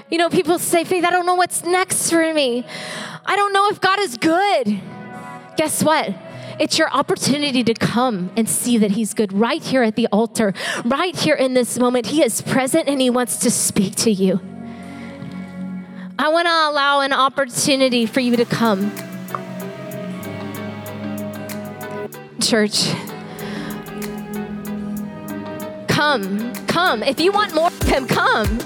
You 0.09 0.17
know, 0.17 0.29
people 0.29 0.59
say, 0.59 0.83
Faith, 0.83 1.05
I 1.05 1.11
don't 1.11 1.25
know 1.25 1.35
what's 1.35 1.63
next 1.63 2.09
for 2.09 2.33
me. 2.33 2.65
I 3.25 3.37
don't 3.37 3.53
know 3.53 3.69
if 3.69 3.79
God 3.79 3.99
is 3.99 4.17
good. 4.17 4.81
Guess 5.55 5.81
what? 5.81 6.13
It's 6.59 6.77
your 6.77 6.89
opportunity 6.91 7.63
to 7.63 7.73
come 7.73 8.31
and 8.35 8.47
see 8.47 8.77
that 8.77 8.91
He's 8.91 9.13
good 9.13 9.33
right 9.33 9.61
here 9.61 9.83
at 9.83 9.95
the 9.95 10.07
altar, 10.11 10.53
right 10.85 11.15
here 11.15 11.35
in 11.35 11.53
this 11.53 11.77
moment. 11.77 12.07
He 12.07 12.23
is 12.23 12.41
present 12.41 12.87
and 12.87 13.01
He 13.01 13.09
wants 13.09 13.37
to 13.37 13.51
speak 13.51 13.95
to 13.97 14.11
you. 14.11 14.39
I 16.19 16.29
want 16.29 16.45
to 16.47 16.51
allow 16.51 17.01
an 17.01 17.13
opportunity 17.13 18.05
for 18.05 18.19
you 18.19 18.35
to 18.35 18.45
come. 18.45 18.91
Church, 22.39 22.91
come, 25.87 26.53
come. 26.67 27.01
If 27.03 27.19
you 27.19 27.31
want 27.31 27.55
more 27.55 27.67
of 27.67 27.81
Him, 27.83 28.07
come. 28.07 28.59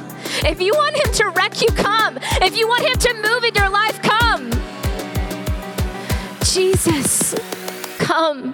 If 0.43 0.59
you 0.59 0.73
want 0.75 0.95
Him 0.97 1.13
to 1.13 1.29
wreck 1.29 1.61
you, 1.61 1.67
come. 1.67 2.17
If 2.41 2.57
you 2.57 2.67
want 2.67 2.83
Him 2.83 2.97
to 2.97 3.13
move 3.29 3.43
in 3.43 3.55
your 3.55 3.69
life, 3.69 4.01
come. 4.01 4.51
Jesus. 6.43 7.35
Come. 7.97 8.53